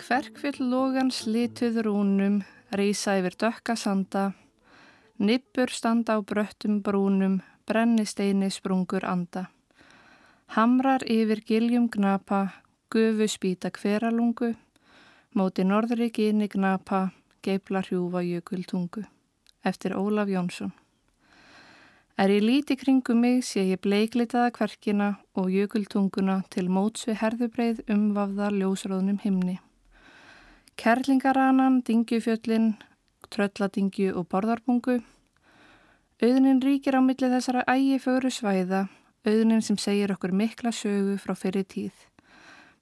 [0.00, 2.38] Kverkvill logan slituð rúnum,
[2.72, 4.30] rýsa yfir dökka sanda,
[5.20, 9.50] nippur standa á bröttum brúnum, brennisteini sprungur anda.
[10.56, 12.46] Hamrar yfir giljum gnapa,
[12.88, 14.54] gufu spýta hveralungu,
[15.36, 17.10] móti norðri gini gnapa,
[17.44, 19.04] geibla hrjúfa jökultungu.
[19.64, 20.72] Eftir Ólaf Jónsson.
[22.16, 27.80] Er ég líti kringum mig sé ég bleiklitaða kverkina og jökultunguna til móts við herðubreið
[27.90, 29.56] umvafða ljósróðnum himni.
[30.78, 32.76] Kerlingaranan, dingjufjöllin,
[33.34, 35.00] trölladingju og borðarbungu.
[36.22, 38.86] Auðnin ríkir á milli þessara ægi fögru svæða,
[39.26, 41.94] auðnin sem segir okkur mikla sögu frá fyrir tíð.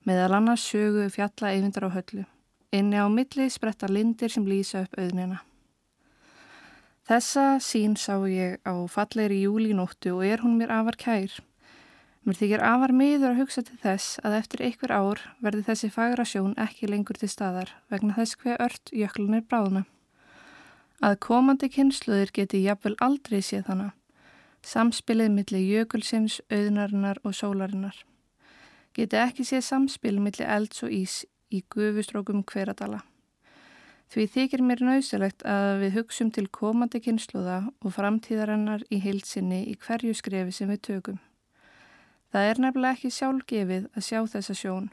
[0.05, 2.29] Meðal annars sögu fjalla eyvindar á höllu.
[2.73, 5.43] Inni á milli spretta lindir sem lýsa upp auðnina.
[7.09, 11.33] Þessa sín sá ég á fallegri júlínóttu og er hún mér afar kær.
[12.23, 16.25] Mér þykir afar miður að hugsa til þess að eftir einhver ár verði þessi fagra
[16.25, 19.83] sjón ekki lengur til staðar vegna þess hver ört jöklun er bráðna.
[21.03, 23.89] Að komandi kynsluðir geti jafnvel aldrei séð hana.
[24.63, 27.97] Samspilið millir jökulsins, auðnarinnar og sólarinnar.
[28.95, 33.03] Geti ekki séð samspil millir elds og ís í gufustrókum hveradala.
[34.13, 39.77] Því þykir mér nöysilegt að við hugsum til komandi kynsluða og framtíðarinnar í heilsinni í
[39.81, 41.23] hverju skrefi sem við tökum.
[42.33, 44.91] Það er nefnilega ekki sjálfgefið að sjá þessa sjón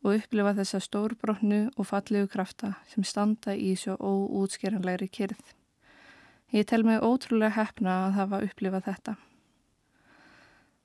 [0.00, 5.40] og upplifa þessa stórbrotnu og fallegu krafta sem standa í svo óútskeranlegri kyrð.
[6.56, 9.18] Ég tel mig ótrúlega hefna að hafa upplifað þetta.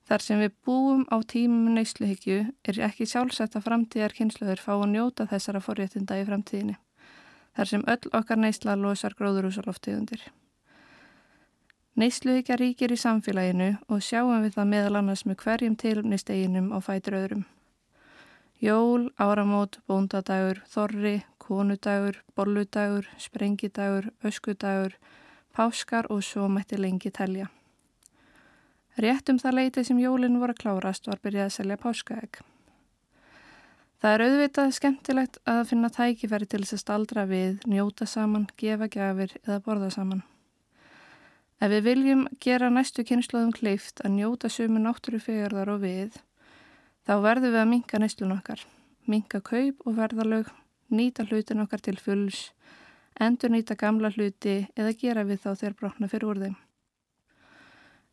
[0.04, 4.90] Þar sem við búum á tímum neysluhyggju er ekki sjálfsett að framtíðar kynsluður fá að
[4.92, 6.76] njóta þessara forréttinda í framtíðinni.
[7.56, 10.26] Þar sem öll okkar neysla losar gróðurúsaloftíðundir.
[11.94, 17.16] Neysluhyggja ríkir í samfélaginu og sjáum við það meðal annars með hverjum tilumnisteginum á fætur
[17.22, 17.44] öðrum.
[18.60, 24.98] Jól, áramót, bóndadagur, þorri, konudagur, bolludagur, sprengidagur, öskudagur,
[25.54, 27.48] páskar og svo mætti lengi telja.
[28.94, 32.36] Rétt um það leitið sem jólinn voru klárast var byrjað að selja páskaegg.
[34.04, 38.86] Það er auðvitað skemmtilegt að finna tækifæri til þess að staldra við, njóta saman, gefa
[38.92, 40.20] gafir eða borða saman.
[41.58, 46.18] Ef við viljum gera næstu kynnslóðum kleift að njóta sömu náttúrufegarðar og við,
[47.08, 48.60] þá verðum við að minka næstlun okkar,
[49.08, 50.52] minka kaup og verðalög,
[50.92, 52.50] nýta hlutin okkar til fulls,
[53.18, 56.63] endur nýta gamla hluti eða gera við þá þegar brotna fyrir úr þeim.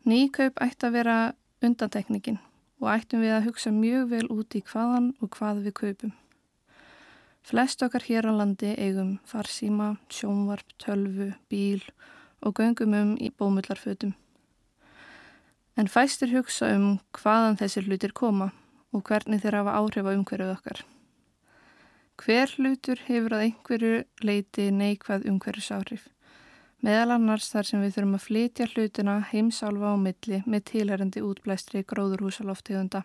[0.02, 1.16] Nýkaup ætti að vera
[1.62, 2.40] undantekningin
[2.82, 6.14] og ættum við að hugsa mjög vel út í hvaðan og hvað við kaupum.
[7.46, 11.84] Flest okkar hér á landi eigum farsíma, sjónvarp, tölvu, bíl
[12.42, 14.16] og göngum um í bómullarfötum.
[15.78, 18.50] En fæstir hugsa um hvaðan þessir hlutir koma
[18.92, 20.82] og hvernig þeir hafa áhrif á umhverjuð okkar.
[22.18, 26.10] Hver hlutur hefur að einhverju leiti neikvað umhverjusáhrif?
[26.82, 31.84] Meðal annars þar sem við þurfum að flytja hlutina heimsálfa á milli með tilherandi útblæstri
[31.86, 33.04] gróðurhúsaloftegunda.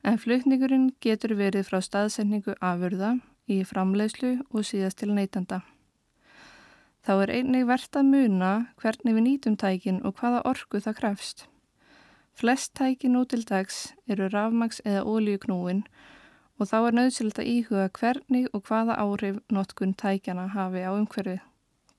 [0.00, 3.18] En flutningurinn getur verið frá staðsendingu afurða
[3.52, 5.60] í framleiðslu og síðast til neytanda.
[7.04, 11.46] Þá er einnig verðt að muna hvernig við nýtum tækin og hvaða orku það krefst.
[12.32, 15.84] Flest tæki nú til dags eru rafmags eða ólíuknúin
[16.56, 21.44] og þá er nöðsilt að íhuga hvernig og hvaða áhrif notkun tækjana hafi á umhverfið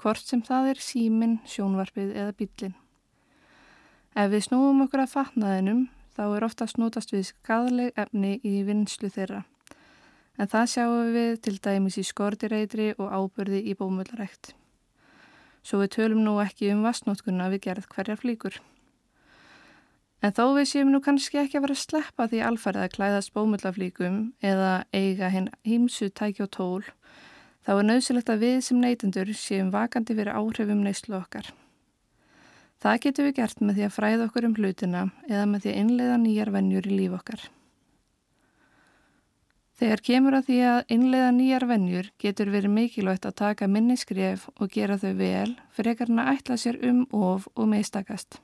[0.02, 2.76] hvort sem það er símin, sjónvarpið eða bílinn.
[4.16, 9.10] Ef við snúum okkur að fatnaðinum þá er oftast nótast við skadleg efni í vinslu
[9.12, 9.42] þeirra.
[10.40, 14.54] En það sjáum við til dæmis í skortireitri og ábyrði í bómullarækt.
[15.66, 18.60] Svo við tölum nú ekki um vastnótkunna við gerð hverjar flíkur.
[20.24, 23.34] En þó við séum nú kannski ekki að vera að sleppa því alfærið að klæðast
[23.36, 26.88] bómullaflíkum eða eiga hinn hýmsu tæki og tól
[27.66, 31.48] Þá er nöðsilegt að við sem neytendur séum vakandi fyrir áhrifum neyslu okkar.
[32.78, 35.80] Það getum við gert með því að fræða okkur um hlutina eða með því að
[35.82, 37.46] innleiða nýjar vennjur í líf okkar.
[39.76, 44.46] Þegar kemur að því að innleiða nýjar vennjur getur verið mikilvægt að taka minni skref
[44.56, 48.38] og gera þau vel fyrir ekkert að ætla sér um of og meistakast.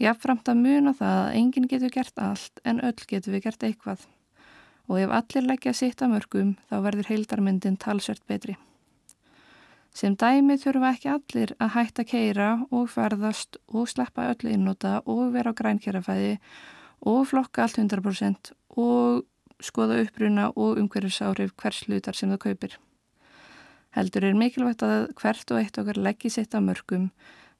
[0.00, 4.08] Jáfnframt að muna það að enginn getur gert allt en öll getur við gert eitthvað
[4.92, 8.58] og ef allir leggja sitt að mörgum þá verður heildarmyndin talsvert betri.
[9.96, 15.32] Sem dæmi þurfa ekki allir að hætta keira og ferðast og sleppa öllu innúta og
[15.34, 16.36] vera á grænkjærafæði
[17.08, 19.24] og flokka allt 100% og
[19.62, 22.78] skoða uppruna og umhverjusárif hvers hlutar sem það kaupir.
[23.96, 27.10] Heldur er mikilvægt að hvert og eitt okkar leggji sitt að mörgum,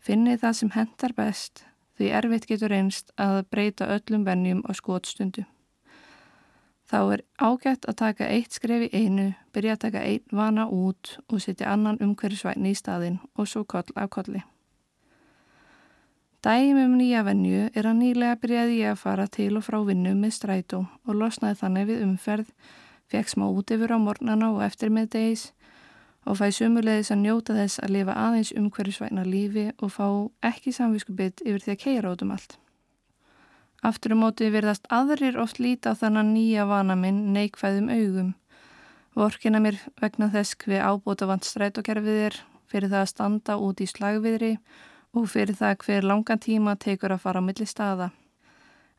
[0.01, 1.67] finni það sem hendar best
[2.01, 5.45] því erfitt getur einst að breyta öllum vennjum á skotstundu.
[6.93, 11.15] Þá er ágætt að taka eitt skref í einu, byrja að taka einn vana út
[11.33, 14.43] og setja annan umhverjusvægni í staðin og svo koll af kolli.
[16.45, 20.13] Dæmi um nýja venju er að nýlega byrjaði ég að fara til og frá vinnu
[20.19, 22.49] með strætó og losnaði þannig við umferð,
[23.09, 25.49] fekk smá út yfir á mornana og eftir með degis
[26.29, 30.09] og fæði sumulegis að njóta þess að lifa aðeins umhverjusvægna lífi og fá
[30.53, 32.59] ekki samvískubitt yfir því að keira út um allt.
[33.83, 38.29] Aftur um móti verðast aðrir oft líta á þannan nýja vana minn neikvæðum augum.
[39.19, 42.37] Vorkina mér vegna þess hver ábúta vant strætókerfið er,
[42.71, 44.53] fyrir það að standa út í slagviðri
[45.19, 48.13] og fyrir það hver langan tíma tekur að fara á milli staða.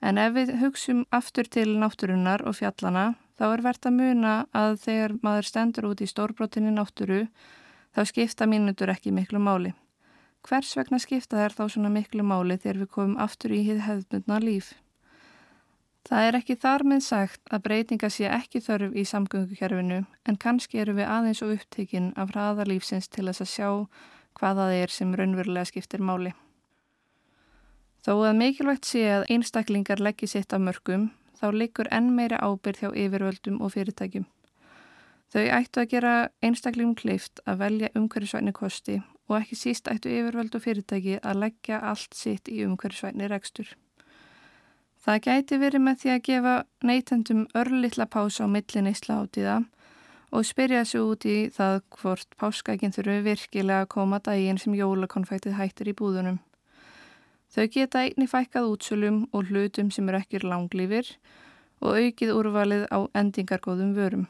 [0.03, 4.75] En ef við hugsum aftur til náttúrunnar og fjallana, þá er verðt að muna að
[4.83, 7.23] þegar maður stendur út í stórbrotinni náttúru
[7.95, 9.71] þá skipta mínútur ekki miklu máli.
[10.43, 14.39] Hvers vegna skipta þær þá svona miklu máli þegar við komum aftur í hið hefðbundna
[14.43, 14.73] líf?
[16.03, 20.81] Það er ekki þar með sagt að breytinga sé ekki þörf í samgöngukerfinu en kannski
[20.83, 23.69] eru við aðeins og upptekinn af hraða lífsins til þess að sjá
[24.35, 26.33] hvað það er sem raunverulega skiptir máli.
[28.03, 31.07] Þó að mikilvægt sé að einstaklingar leggji sitt af mörgum
[31.39, 34.27] þá liggur enn meiri ábyrð hjá yfirvöldum og fyrirtækjum.
[35.31, 36.13] Þau ættu að gera
[36.43, 38.99] einstaklingum kleift að velja umhverfisvæni kosti
[39.29, 43.69] og ekki síst ættu yfirvöld og fyrirtæki að leggja allt sitt í umhverfisvæni rekstur.
[45.03, 46.55] Það gæti verið með því að gefa
[46.87, 49.57] neytendum örlittla pása á millin Ísla átíða
[50.33, 55.57] og spyrja sig út í það hvort páskaækinn þurfu virkilega að koma daginn sem jólakonfæktið
[55.59, 56.39] hættir í búðunum.
[57.53, 61.11] Þau geta einni fækkað útsölum og hlutum sem eru ekki langlýfir
[61.83, 64.25] og aukið úrvalið á endingargóðum vörum.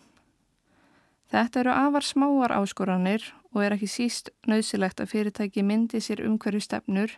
[1.34, 3.24] Þetta eru afar smáar áskoranir
[3.56, 7.16] og er ekki síst nöðsilegt að fyrirtæki myndi sér umhverju stefnur,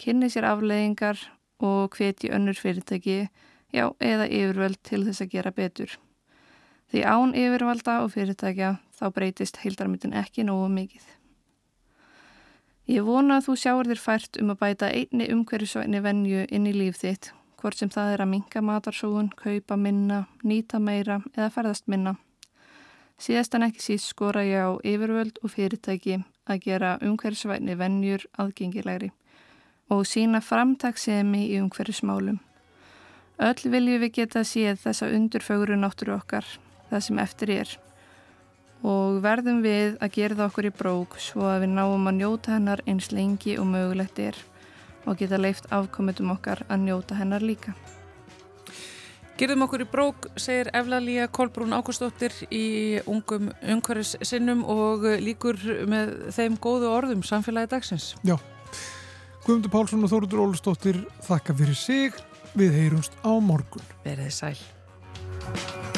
[0.00, 1.20] kynni sér afleiðingar
[1.60, 3.26] og hveti önnur fyrirtæki,
[3.76, 5.98] já, eða yfirvöld til þess að gera betur.
[6.88, 11.04] Því án yfirvalda og fyrirtækja þá breytist heildarmyndin ekki nógu mikið.
[12.88, 16.72] Ég vona að þú sjáur þér fært um að bæta einni umhverjusvæni venju inn í
[16.72, 21.84] líf þitt, hvort sem það er að minka matarsóun, kaupa minna, nýta meira eða ferðast
[21.92, 22.16] minna.
[23.22, 26.16] Síðast en ekki síst skora ég á yfirvöld og fyrirtæki
[26.50, 29.12] að gera umhverjusvæni venjur aðgengilegri
[29.94, 32.40] og sína framtagsemi í umhverjusmálum.
[33.42, 36.46] Öll viljum við geta séð þessa undurfögru náttúru okkar,
[36.90, 37.72] það sem eftir er.
[38.82, 42.56] Og verðum við að gera það okkur í brók svo að við náum að njóta
[42.56, 44.38] hennar eins lengi og mögulegt er
[45.06, 47.76] og geta leift afkomitum okkar að njóta hennar líka.
[49.40, 55.58] Gerðum okkur í brók, segir Eflalíja Kolbrún Ákustóttir í ungum umhverfis sinnum og líkur
[55.88, 58.12] með þeim góðu orðum samfélagi dagsins.
[58.28, 58.36] Já,
[59.42, 62.20] Guðmundur Pálsson og Þóruður Ólustóttir þakka fyrir sig.
[62.54, 63.82] Við heyrumst á morgun.
[64.04, 65.91] Verðið sæl.